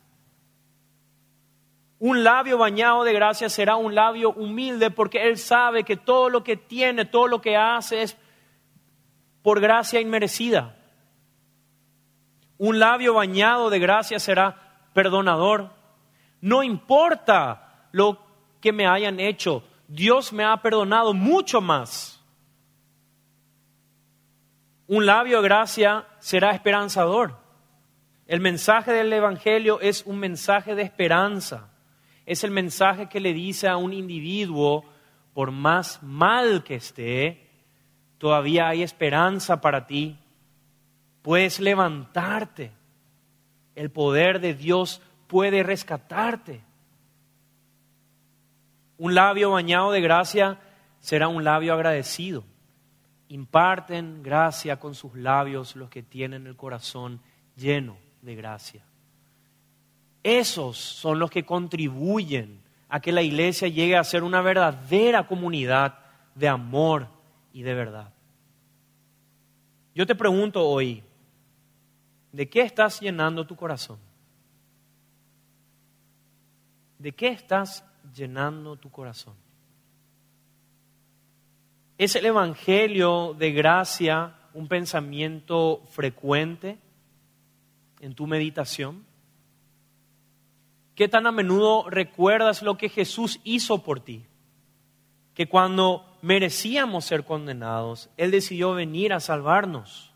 Un 2.05 2.25
labio 2.25 2.59
bañado 2.59 3.05
de 3.05 3.13
gracia 3.13 3.49
será 3.49 3.77
un 3.77 3.95
labio 3.95 4.33
humilde 4.33 4.91
porque 4.91 5.23
él 5.29 5.39
sabe 5.39 5.85
que 5.85 5.97
todo 5.97 6.31
lo 6.31 6.43
que 6.43 6.57
tiene, 6.57 7.05
todo 7.05 7.29
lo 7.29 7.41
que 7.41 7.57
hace 7.57 8.03
es 8.03 8.19
por 9.41 9.61
gracia 9.61 10.01
inmerecida. 10.01 10.75
Un 12.59 12.81
labio 12.81 13.15
bañado 13.15 13.71
de 13.71 13.79
gracia 13.79 14.19
será 14.19 14.81
perdonador. 14.93 15.71
No 16.41 16.65
importa 16.65 17.87
lo 17.93 18.19
que 18.61 18.73
me 18.73 18.89
hayan 18.89 19.21
hecho, 19.21 19.63
Dios 19.87 20.33
me 20.33 20.43
ha 20.43 20.57
perdonado 20.57 21.15
mucho 21.15 21.61
más. 21.61 22.21
Un 24.89 25.07
labio 25.07 25.37
de 25.37 25.45
gracia 25.45 26.05
será 26.19 26.51
esperanzador. 26.51 27.39
El 28.27 28.41
mensaje 28.41 28.93
del 28.93 29.13
Evangelio 29.13 29.79
es 29.81 30.03
un 30.05 30.19
mensaje 30.19 30.75
de 30.75 30.83
esperanza 30.83 31.69
es 32.27 32.45
el 32.45 32.51
mensaje 32.51 33.09
que 33.09 33.21
le 33.21 33.33
dice 33.33 33.69
a 33.69 33.77
un 33.77 33.93
individuo, 33.93 34.85
por 35.35 35.51
más 35.51 36.03
mal 36.03 36.63
que 36.63 36.77
esté, 36.77 37.49
todavía 38.19 38.69
hay 38.69 38.83
esperanza 38.83 39.61
para 39.61 39.87
ti. 39.87 40.19
Puedes 41.23 41.61
levantarte. 41.61 42.73
El 43.75 43.91
poder 43.91 44.41
de 44.41 44.55
Dios 44.55 45.01
puede 45.27 45.63
rescatarte. 45.63 46.61
Un 48.99 49.15
labio 49.15 49.51
bañado 49.51 49.91
de 49.91 50.01
gracia 50.01 50.61
será 51.01 51.29
un 51.29 51.43
labio 51.43 51.75
agradecido. 51.75 52.45
Imparten 53.29 54.23
gracia 54.23 54.79
con 54.79 54.95
sus 54.95 55.15
labios 55.15 55.75
los 55.75 55.89
que 55.89 56.03
tienen 56.03 56.47
el 56.47 56.55
corazón 56.55 57.21
lleno 57.57 57.97
de 58.21 58.35
gracia. 58.35 58.85
Esos 60.23 60.77
son 60.77 61.19
los 61.19 61.31
que 61.31 61.45
contribuyen 61.45 62.61
a 62.89 63.01
que 63.01 63.13
la 63.13 63.23
iglesia 63.23 63.69
llegue 63.69 63.97
a 63.97 64.05
ser 64.05 64.23
una 64.23 64.41
verdadera 64.43 65.27
comunidad 65.27 65.99
de 66.35 66.49
amor 66.49 67.09
y 67.53 67.63
de 67.63 67.75
verdad. 67.75 68.13
Yo 69.95 70.07
te 70.07 70.15
pregunto 70.15 70.67
hoy, 70.67 71.03
¿de 72.31 72.49
qué 72.49 72.63
estás 72.63 73.01
llenando 73.01 73.47
tu 73.47 73.57
corazón? 73.57 73.99
¿De 76.99 77.13
qué 77.13 77.29
estás 77.29 77.85
llenando 78.15 78.77
tu 78.77 78.91
corazón? 78.91 79.35
¿Es 81.99 82.15
el 82.17 82.27
Evangelio 82.27 83.35
de 83.35 83.53
gracia 83.53 84.35
un 84.55 84.69
pensamiento 84.69 85.83
frecuente 85.91 86.79
en 88.01 88.15
tu 88.15 88.27
meditación? 88.27 89.05
¿Qué 90.95 91.09
tan 91.09 91.27
a 91.27 91.33
menudo 91.33 91.89
recuerdas 91.89 92.63
lo 92.63 92.77
que 92.77 92.89
Jesús 92.89 93.41
hizo 93.45 93.83
por 93.83 94.01
ti? 94.01 94.27
Que 95.35 95.49
cuando 95.49 96.05
merecíamos 96.21 97.07
ser 97.07 97.25
condenados, 97.25 98.11
Él 98.17 98.31
decidió 98.31 98.75
venir 98.75 99.13
a 99.13 99.21
salvarnos, 99.21 100.13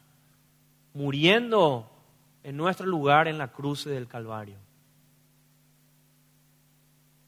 muriendo 0.92 1.90
en 2.42 2.56
nuestro 2.56 2.86
lugar 2.86 3.26
en 3.26 3.38
la 3.38 3.48
cruz 3.48 3.84
del 3.84 4.06
Calvario. 4.06 4.58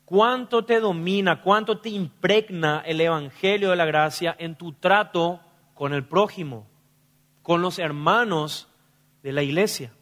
¿Cuánto 0.04 0.64
te 0.64 0.80
domina, 0.80 1.42
cuánto 1.42 1.78
te 1.78 1.90
impregna 1.90 2.82
el 2.86 3.00
Evangelio 3.00 3.70
de 3.70 3.76
la 3.76 3.84
Gracia 3.84 4.34
en 4.38 4.56
tu 4.56 4.72
trato 4.72 5.40
con 5.74 5.92
el 5.92 6.04
prójimo, 6.04 6.66
con 7.42 7.60
los 7.60 7.78
hermanos 7.78 8.68
de 9.22 9.32
la 9.32 9.42
iglesia? 9.42 9.92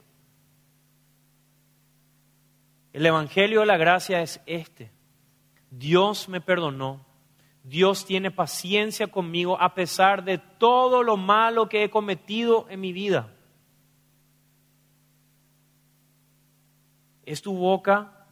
El 2.96 3.04
Evangelio 3.04 3.60
de 3.60 3.66
la 3.66 3.76
Gracia 3.76 4.22
es 4.22 4.40
este. 4.46 4.90
Dios 5.70 6.30
me 6.30 6.40
perdonó. 6.40 7.04
Dios 7.62 8.06
tiene 8.06 8.30
paciencia 8.30 9.08
conmigo 9.08 9.60
a 9.60 9.74
pesar 9.74 10.24
de 10.24 10.38
todo 10.38 11.02
lo 11.02 11.18
malo 11.18 11.68
que 11.68 11.84
he 11.84 11.90
cometido 11.90 12.66
en 12.70 12.80
mi 12.80 12.94
vida. 12.94 13.34
¿Es 17.26 17.42
tu 17.42 17.54
boca 17.54 18.26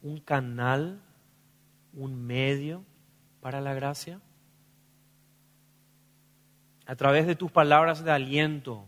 un 0.00 0.20
canal, 0.20 1.02
un 1.92 2.24
medio 2.24 2.84
para 3.42 3.60
la 3.60 3.74
gracia? 3.74 4.22
A 6.86 6.96
través 6.96 7.26
de 7.26 7.36
tus 7.36 7.52
palabras 7.52 8.02
de 8.02 8.10
aliento, 8.10 8.86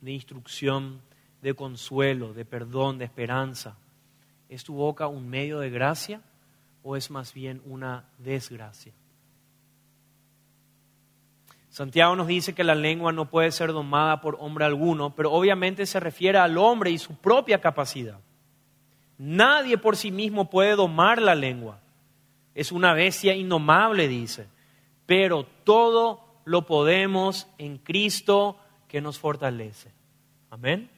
de 0.00 0.12
instrucción, 0.12 1.00
de 1.42 1.54
consuelo, 1.54 2.32
de 2.34 2.44
perdón, 2.44 2.98
de 2.98 3.06
esperanza 3.06 3.78
¿Es 4.48 4.64
tu 4.64 4.74
boca 4.74 5.06
un 5.06 5.28
medio 5.28 5.58
de 5.58 5.70
gracia 5.70 6.20
o 6.82 6.96
es 6.96 7.10
más 7.10 7.32
bien 7.34 7.62
una 7.64 8.04
desgracia? 8.18 8.92
Santiago 11.74 12.14
nos 12.14 12.28
dice 12.28 12.54
que 12.54 12.62
la 12.62 12.76
lengua 12.76 13.10
no 13.10 13.28
puede 13.28 13.50
ser 13.50 13.72
domada 13.72 14.20
por 14.20 14.36
hombre 14.38 14.64
alguno, 14.64 15.14
pero 15.16 15.32
obviamente 15.32 15.86
se 15.86 15.98
refiere 15.98 16.38
al 16.38 16.56
hombre 16.56 16.92
y 16.92 16.98
su 16.98 17.16
propia 17.16 17.60
capacidad. 17.60 18.20
Nadie 19.18 19.76
por 19.76 19.96
sí 19.96 20.12
mismo 20.12 20.48
puede 20.48 20.76
domar 20.76 21.20
la 21.20 21.34
lengua. 21.34 21.80
Es 22.54 22.70
una 22.70 22.92
bestia 22.92 23.34
indomable, 23.34 24.06
dice. 24.06 24.46
Pero 25.06 25.46
todo 25.64 26.24
lo 26.44 26.64
podemos 26.64 27.48
en 27.58 27.78
Cristo 27.78 28.56
que 28.86 29.00
nos 29.00 29.18
fortalece. 29.18 29.90
Amén. 30.50 30.93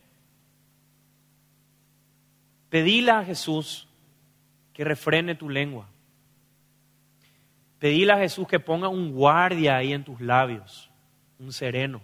Pedile 2.77 3.11
a 3.11 3.25
Jesús 3.25 3.89
que 4.75 4.85
refrene 4.85 5.35
tu 5.35 5.49
lengua. 5.49 5.89
Pedile 7.79 8.13
a 8.13 8.19
Jesús 8.19 8.47
que 8.47 8.61
ponga 8.61 8.91
un 8.91 9.13
guardia 9.13 9.79
ahí 9.79 9.95
en 9.95 10.05
tus 10.05 10.21
labios, 10.21 10.91
un 11.39 11.55
sereno. 11.55 12.03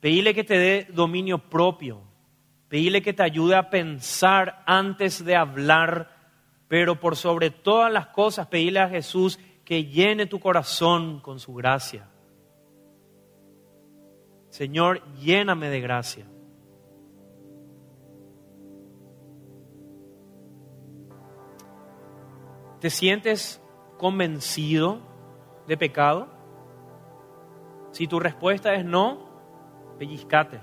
Pedile 0.00 0.32
que 0.32 0.42
te 0.42 0.56
dé 0.56 0.88
dominio 0.90 1.36
propio. 1.36 2.00
Pedile 2.70 3.02
que 3.02 3.12
te 3.12 3.22
ayude 3.22 3.56
a 3.56 3.68
pensar 3.68 4.62
antes 4.64 5.22
de 5.22 5.36
hablar, 5.36 6.16
pero 6.66 6.98
por 6.98 7.16
sobre 7.16 7.50
todas 7.50 7.92
las 7.92 8.06
cosas, 8.06 8.46
pedile 8.46 8.80
a 8.80 8.88
Jesús 8.88 9.38
que 9.66 9.84
llene 9.84 10.24
tu 10.24 10.40
corazón 10.40 11.20
con 11.20 11.38
su 11.40 11.52
gracia. 11.52 12.08
Señor, 14.48 15.04
lléname 15.16 15.68
de 15.68 15.80
gracia. 15.82 16.31
¿Te 22.82 22.90
sientes 22.90 23.62
convencido 23.96 24.98
de 25.68 25.76
pecado? 25.76 26.26
Si 27.92 28.08
tu 28.08 28.18
respuesta 28.18 28.74
es 28.74 28.84
no, 28.84 29.20
pellizcate. 30.00 30.58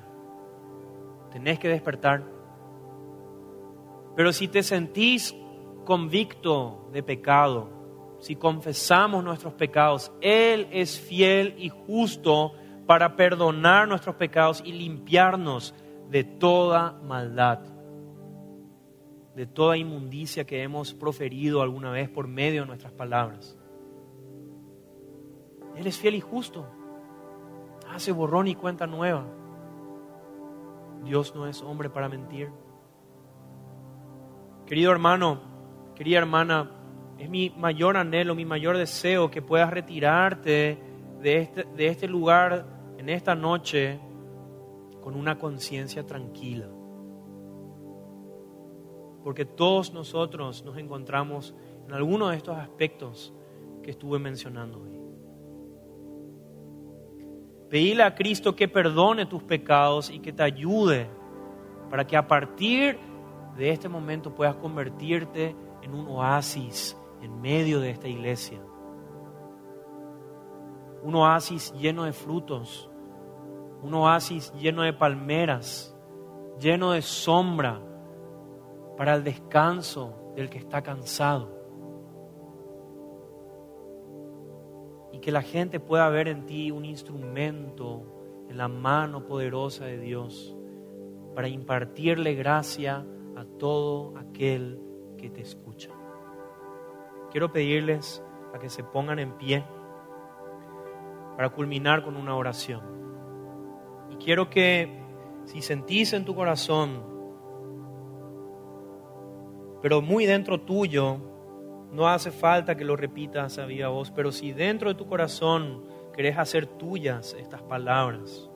Tenés 1.32 1.60
que 1.60 1.70
despertar. 1.70 2.26
Pero 4.18 4.34
si 4.34 4.50
te 4.50 4.64
sentís 4.64 5.34
convicto 5.86 6.90
de 6.92 7.04
pecado, 7.04 7.70
si 8.20 8.36
confesamos 8.36 9.24
nuestros 9.24 9.54
pecados, 9.54 10.12
Él 10.20 10.68
es 10.74 11.00
fiel 11.00 11.56
y 11.58 11.70
justo 11.70 12.52
para 12.86 13.16
perdonar 13.16 13.88
nuestros 13.88 14.16
pecados 14.18 14.62
y 14.66 14.74
limpiarnos 14.74 15.74
de 16.10 16.26
toda 16.26 17.00
maldad 17.02 17.79
de 19.40 19.48
toda 19.48 19.78
inmundicia 19.78 20.46
que 20.46 20.64
hemos 20.64 20.94
proferido 20.94 21.62
alguna 21.62 21.92
vez 21.92 22.10
por 22.10 22.28
medio 22.28 22.60
de 22.60 22.68
nuestras 22.68 22.92
palabras. 22.92 23.58
Él 25.78 25.88
es 25.88 25.98
fiel 25.98 26.16
y 26.16 26.20
justo. 26.20 26.68
Hace 27.90 28.12
borrón 28.12 28.50
y 28.50 28.56
cuenta 28.56 28.86
nueva. 28.86 29.26
Dios 31.06 31.34
no 31.36 31.48
es 31.48 31.62
hombre 31.62 31.90
para 31.90 32.10
mentir. 32.10 32.50
Querido 34.68 34.92
hermano, 34.92 35.40
querida 35.96 36.18
hermana, 36.18 36.72
es 37.18 37.30
mi 37.30 37.50
mayor 37.52 37.96
anhelo, 37.96 38.36
mi 38.36 38.44
mayor 38.44 38.76
deseo 38.76 39.32
que 39.32 39.42
puedas 39.42 39.72
retirarte 39.72 40.78
de 41.22 41.38
este, 41.38 41.64
de 41.64 41.88
este 41.88 42.10
lugar 42.10 42.66
en 42.98 43.08
esta 43.08 43.36
noche 43.36 44.02
con 45.00 45.16
una 45.16 45.40
conciencia 45.40 46.06
tranquila 46.06 46.68
porque 49.30 49.46
todos 49.46 49.94
nosotros 49.94 50.66
nos 50.66 50.76
encontramos 50.80 51.54
en 51.86 51.94
alguno 51.94 52.30
de 52.30 52.38
estos 52.38 52.58
aspectos 52.58 53.32
que 53.84 53.92
estuve 53.92 54.18
mencionando 54.18 54.82
hoy. 54.82 54.90
Pedile 57.70 58.02
a 58.02 58.16
Cristo 58.16 58.56
que 58.56 58.68
perdone 58.68 59.28
tus 59.28 59.44
pecados 59.44 60.10
y 60.10 60.18
que 60.18 60.34
te 60.34 60.42
ayude 60.42 61.08
para 61.92 62.08
que 62.08 62.18
a 62.18 62.28
partir 62.28 62.98
de 63.56 63.70
este 63.70 63.88
momento 63.88 64.34
puedas 64.34 64.56
convertirte 64.56 65.56
en 65.84 65.94
un 65.94 66.08
oasis 66.08 66.98
en 67.22 67.40
medio 67.40 67.80
de 67.82 67.92
esta 67.92 68.08
iglesia. 68.08 68.60
Un 71.04 71.14
oasis 71.14 71.72
lleno 71.74 72.06
de 72.06 72.14
frutos, 72.14 72.90
un 73.84 73.94
oasis 73.94 74.52
lleno 74.54 74.82
de 74.82 74.94
palmeras, 74.94 75.96
lleno 76.60 76.94
de 76.94 77.04
sombra, 77.04 77.80
para 79.00 79.16
el 79.16 79.24
descanso 79.24 80.34
del 80.36 80.50
que 80.50 80.58
está 80.58 80.82
cansado. 80.82 81.58
Y 85.14 85.20
que 85.20 85.32
la 85.32 85.42
gente 85.42 85.80
pueda 85.80 86.10
ver 86.10 86.28
en 86.28 86.46
ti 86.46 86.70
un 86.70 86.84
instrumento 86.84 88.04
en 88.50 88.58
la 88.58 88.68
mano 88.68 89.26
poderosa 89.26 89.86
de 89.86 90.00
Dios 90.00 90.54
para 91.34 91.48
impartirle 91.48 92.36
gracia 92.36 93.06
a 93.38 93.46
todo 93.46 94.18
aquel 94.18 94.82
que 95.18 95.30
te 95.30 95.40
escucha. 95.40 95.92
Quiero 97.32 97.54
pedirles 97.54 98.22
a 98.54 98.60
que 98.60 98.68
se 98.68 98.84
pongan 98.84 99.20
en 99.20 99.38
pie 99.38 99.64
para 101.38 101.48
culminar 101.52 102.04
con 102.04 102.18
una 102.18 102.36
oración. 102.36 102.82
Y 104.10 104.18
quiero 104.18 104.50
que 104.50 105.02
si 105.46 105.62
sentís 105.62 106.12
en 106.12 106.26
tu 106.26 106.36
corazón 106.36 107.19
pero 109.82 110.02
muy 110.02 110.26
dentro 110.26 110.60
tuyo, 110.62 111.18
no 111.92 112.08
hace 112.08 112.32
falta 112.32 112.76
que 112.76 112.86
lo 112.86 112.96
repitas 112.96 113.58
a 113.58 113.66
viva 113.66 113.90
voz, 113.90 114.12
pero 114.12 114.32
si 114.32 114.52
dentro 114.52 114.90
de 114.90 114.96
tu 114.96 115.08
corazón 115.08 115.84
querés 116.14 116.38
hacer 116.38 116.66
tuyas 116.66 117.36
estas 117.40 117.62
palabras, 117.64 118.50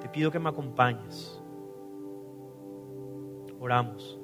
te 0.00 0.08
pido 0.08 0.30
que 0.30 0.38
me 0.38 0.50
acompañes. 0.50 1.40
Oramos. 3.58 4.20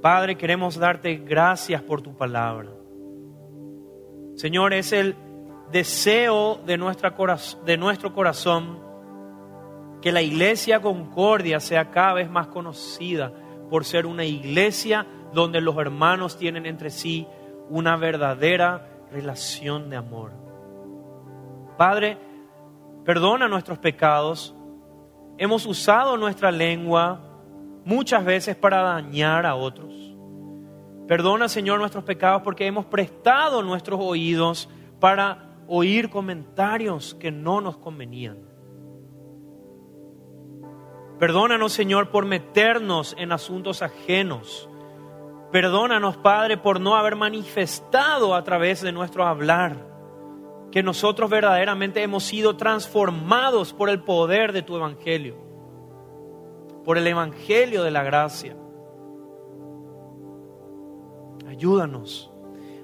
Padre, 0.00 0.36
queremos 0.36 0.76
darte 0.76 1.16
gracias 1.16 1.82
por 1.82 2.00
tu 2.02 2.16
palabra. 2.16 2.70
Señor, 4.34 4.72
es 4.74 4.92
el 4.92 5.14
deseo 5.70 6.56
de, 6.66 6.78
de 7.64 7.76
nuestro 7.76 8.12
corazón 8.14 8.78
que 10.00 10.12
la 10.12 10.22
iglesia 10.22 10.80
Concordia 10.80 11.60
sea 11.60 11.90
cada 11.90 12.14
vez 12.14 12.30
más 12.30 12.48
conocida 12.48 13.32
por 13.70 13.84
ser 13.84 14.06
una 14.06 14.24
iglesia 14.24 15.06
donde 15.32 15.60
los 15.60 15.76
hermanos 15.76 16.36
tienen 16.36 16.66
entre 16.66 16.90
sí 16.90 17.26
una 17.68 17.96
verdadera 17.96 18.88
relación 19.10 19.90
de 19.90 19.96
amor. 19.96 20.32
Padre, 21.76 22.18
perdona 23.04 23.48
nuestros 23.48 23.78
pecados. 23.78 24.54
Hemos 25.38 25.66
usado 25.66 26.16
nuestra 26.16 26.50
lengua 26.50 27.20
muchas 27.84 28.24
veces 28.24 28.56
para 28.56 28.82
dañar 28.82 29.46
a 29.46 29.54
otros. 29.54 29.92
Perdona, 31.08 31.48
Señor, 31.48 31.78
nuestros 31.80 32.04
pecados 32.04 32.42
porque 32.42 32.66
hemos 32.66 32.86
prestado 32.86 33.62
nuestros 33.62 34.00
oídos 34.00 34.70
para 35.00 35.50
oír 35.66 36.08
comentarios 36.08 37.14
que 37.14 37.30
no 37.30 37.60
nos 37.60 37.76
convenían. 37.76 38.53
Perdónanos, 41.18 41.72
Señor, 41.72 42.10
por 42.10 42.26
meternos 42.26 43.14
en 43.18 43.32
asuntos 43.32 43.82
ajenos. 43.82 44.68
Perdónanos, 45.52 46.16
Padre, 46.16 46.56
por 46.56 46.80
no 46.80 46.96
haber 46.96 47.14
manifestado 47.14 48.34
a 48.34 48.42
través 48.42 48.80
de 48.82 48.92
nuestro 48.92 49.24
hablar 49.24 49.94
que 50.72 50.82
nosotros 50.82 51.30
verdaderamente 51.30 52.02
hemos 52.02 52.24
sido 52.24 52.56
transformados 52.56 53.72
por 53.72 53.88
el 53.88 54.02
poder 54.02 54.52
de 54.52 54.62
tu 54.62 54.74
Evangelio, 54.74 55.36
por 56.84 56.98
el 56.98 57.06
Evangelio 57.06 57.84
de 57.84 57.92
la 57.92 58.02
gracia. 58.02 58.56
Ayúdanos, 61.46 62.32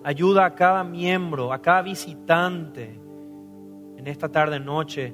ayuda 0.05 0.45
a 0.45 0.55
cada 0.55 0.85
miembro, 0.85 1.53
a 1.53 1.61
cada 1.61 1.83
visitante 1.83 3.01
en 3.97 4.07
esta 4.07 4.29
tarde 4.29 4.61
noche, 4.61 5.13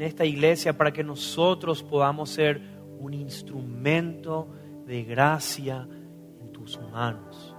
en 0.00 0.06
esta 0.06 0.24
iglesia, 0.24 0.74
para 0.74 0.94
que 0.94 1.04
nosotros 1.04 1.82
podamos 1.82 2.30
ser 2.30 2.58
un 2.98 3.12
instrumento 3.12 4.48
de 4.86 5.04
gracia 5.04 5.86
en 6.40 6.50
tus 6.52 6.80
manos. 6.90 7.54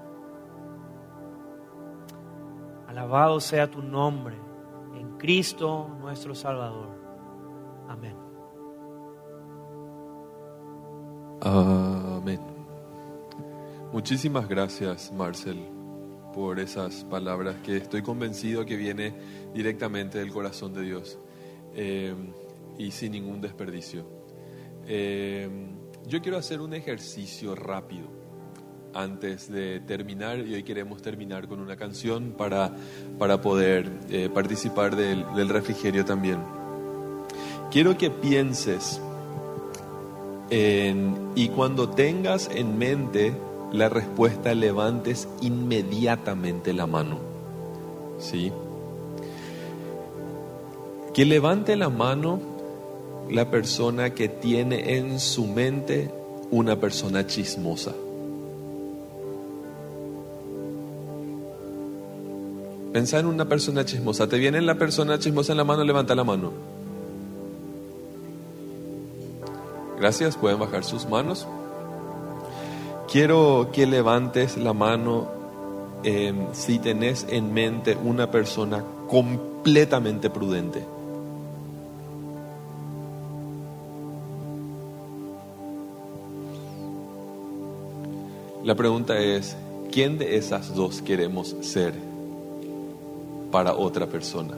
Alabado 2.87 3.39
sea 3.39 3.69
tu 3.69 3.83
nombre 3.83 4.35
en 4.95 5.19
Cristo 5.19 5.87
nuestro 6.01 6.33
Salvador. 6.33 6.89
Amén. 7.87 8.15
Amén. 11.41 12.41
Muchísimas 13.93 14.49
gracias, 14.49 15.13
Marcel, 15.13 15.59
por 16.33 16.59
esas 16.59 17.03
palabras 17.03 17.57
que 17.63 17.77
estoy 17.77 18.01
convencido 18.01 18.65
que 18.65 18.77
viene 18.77 19.13
directamente 19.53 20.17
del 20.17 20.31
corazón 20.31 20.73
de 20.73 20.81
Dios 20.81 21.19
eh, 21.75 22.13
y 22.77 22.91
sin 22.91 23.13
ningún 23.13 23.41
desperdicio. 23.41 24.05
Eh, 24.87 25.49
yo 26.07 26.21
quiero 26.21 26.37
hacer 26.37 26.61
un 26.61 26.73
ejercicio 26.73 27.55
rápido 27.55 28.07
antes 28.93 29.49
de 29.49 29.79
terminar 29.79 30.39
y 30.39 30.53
hoy 30.53 30.63
queremos 30.63 31.01
terminar 31.01 31.47
con 31.47 31.59
una 31.59 31.77
canción 31.77 32.33
para, 32.37 32.73
para 33.17 33.41
poder 33.41 33.89
eh, 34.09 34.29
participar 34.33 34.95
del, 34.95 35.25
del 35.35 35.49
refrigerio 35.49 36.03
también. 36.03 36.39
Quiero 37.71 37.97
que 37.97 38.09
pienses 38.09 38.99
en, 40.49 41.31
y 41.35 41.47
cuando 41.49 41.89
tengas 41.89 42.49
en 42.53 42.77
mente 42.77 43.33
la 43.71 43.87
respuesta 43.87 44.53
levantes 44.53 45.29
inmediatamente 45.41 46.73
la 46.73 46.87
mano. 46.87 47.19
¿Sí? 48.19 48.51
Que 51.13 51.25
levante 51.25 51.75
la 51.75 51.89
mano 51.89 52.39
la 53.29 53.49
persona 53.49 54.11
que 54.11 54.29
tiene 54.29 54.97
en 54.97 55.19
su 55.19 55.45
mente 55.45 56.09
una 56.51 56.77
persona 56.77 57.27
chismosa. 57.27 57.93
Pensa 62.93 63.19
en 63.19 63.25
una 63.25 63.45
persona 63.45 63.85
chismosa. 63.85 64.27
¿Te 64.27 64.37
viene 64.37 64.61
la 64.61 64.75
persona 64.75 65.17
chismosa 65.19 65.53
en 65.53 65.57
la 65.57 65.63
mano? 65.63 65.83
Levanta 65.83 66.15
la 66.15 66.23
mano. 66.23 66.51
Gracias, 69.99 70.35
pueden 70.35 70.59
bajar 70.59 70.83
sus 70.83 71.07
manos. 71.07 71.47
Quiero 73.09 73.69
que 73.71 73.85
levantes 73.85 74.57
la 74.57 74.73
mano 74.73 75.27
si 76.53 76.79
tenés 76.79 77.27
en 77.29 77.53
mente 77.53 77.97
una 78.03 78.31
persona 78.31 78.83
completamente 79.07 80.29
prudente. 80.29 80.83
La 88.63 88.75
pregunta 88.75 89.17
es, 89.17 89.57
¿quién 89.91 90.19
de 90.19 90.37
esas 90.37 90.75
dos 90.75 91.01
queremos 91.01 91.55
ser 91.61 91.95
para 93.51 93.73
otra 93.73 94.05
persona? 94.05 94.53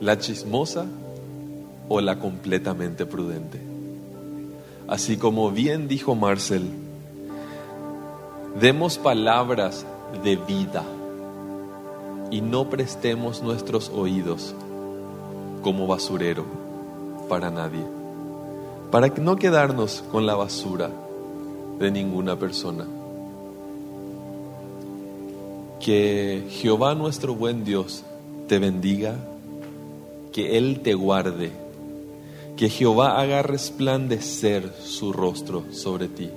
¿La 0.00 0.16
chismosa 0.16 0.86
o 1.88 2.00
la 2.00 2.20
completamente 2.20 3.04
prudente? 3.04 3.60
Así 4.86 5.16
como 5.16 5.50
bien 5.50 5.88
dijo 5.88 6.14
Marcel, 6.14 6.70
demos 8.60 8.96
palabras 8.96 9.84
de 10.22 10.36
vida 10.36 10.84
y 12.30 12.42
no 12.42 12.70
prestemos 12.70 13.42
nuestros 13.42 13.88
oídos 13.88 14.54
como 15.64 15.88
basurero 15.88 16.44
para 17.28 17.50
nadie, 17.50 17.84
para 18.92 19.08
no 19.08 19.34
quedarnos 19.34 20.04
con 20.12 20.26
la 20.26 20.36
basura 20.36 20.90
de 21.78 21.90
ninguna 21.90 22.38
persona. 22.38 22.86
Que 25.80 26.44
Jehová 26.50 26.94
nuestro 26.94 27.34
buen 27.34 27.64
Dios 27.64 28.04
te 28.48 28.58
bendiga, 28.58 29.16
que 30.32 30.56
Él 30.56 30.80
te 30.80 30.94
guarde 30.94 31.64
que 32.56 32.68
Jehová 32.68 33.20
haga 33.20 33.42
resplandecer 33.42 34.72
su 34.82 35.12
rostro 35.12 35.64
sobre 35.72 36.08
ti. 36.08 36.30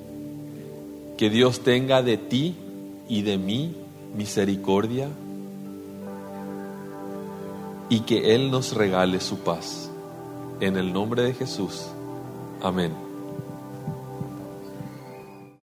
Que 1.17 1.29
Dios 1.29 1.61
tenga 1.61 2.01
de 2.01 2.17
ti 2.17 2.55
y 3.07 3.21
de 3.21 3.37
mí 3.37 3.75
misericordia 4.15 5.09
y 7.89 8.01
que 8.01 8.35
Él 8.35 8.51
nos 8.51 8.73
regale 8.73 9.19
su 9.19 9.39
paz. 9.39 9.89
En 10.59 10.75
el 10.75 10.91
nombre 10.91 11.21
de 11.21 11.33
Jesús. 11.33 11.85
Amén. 12.61 13.06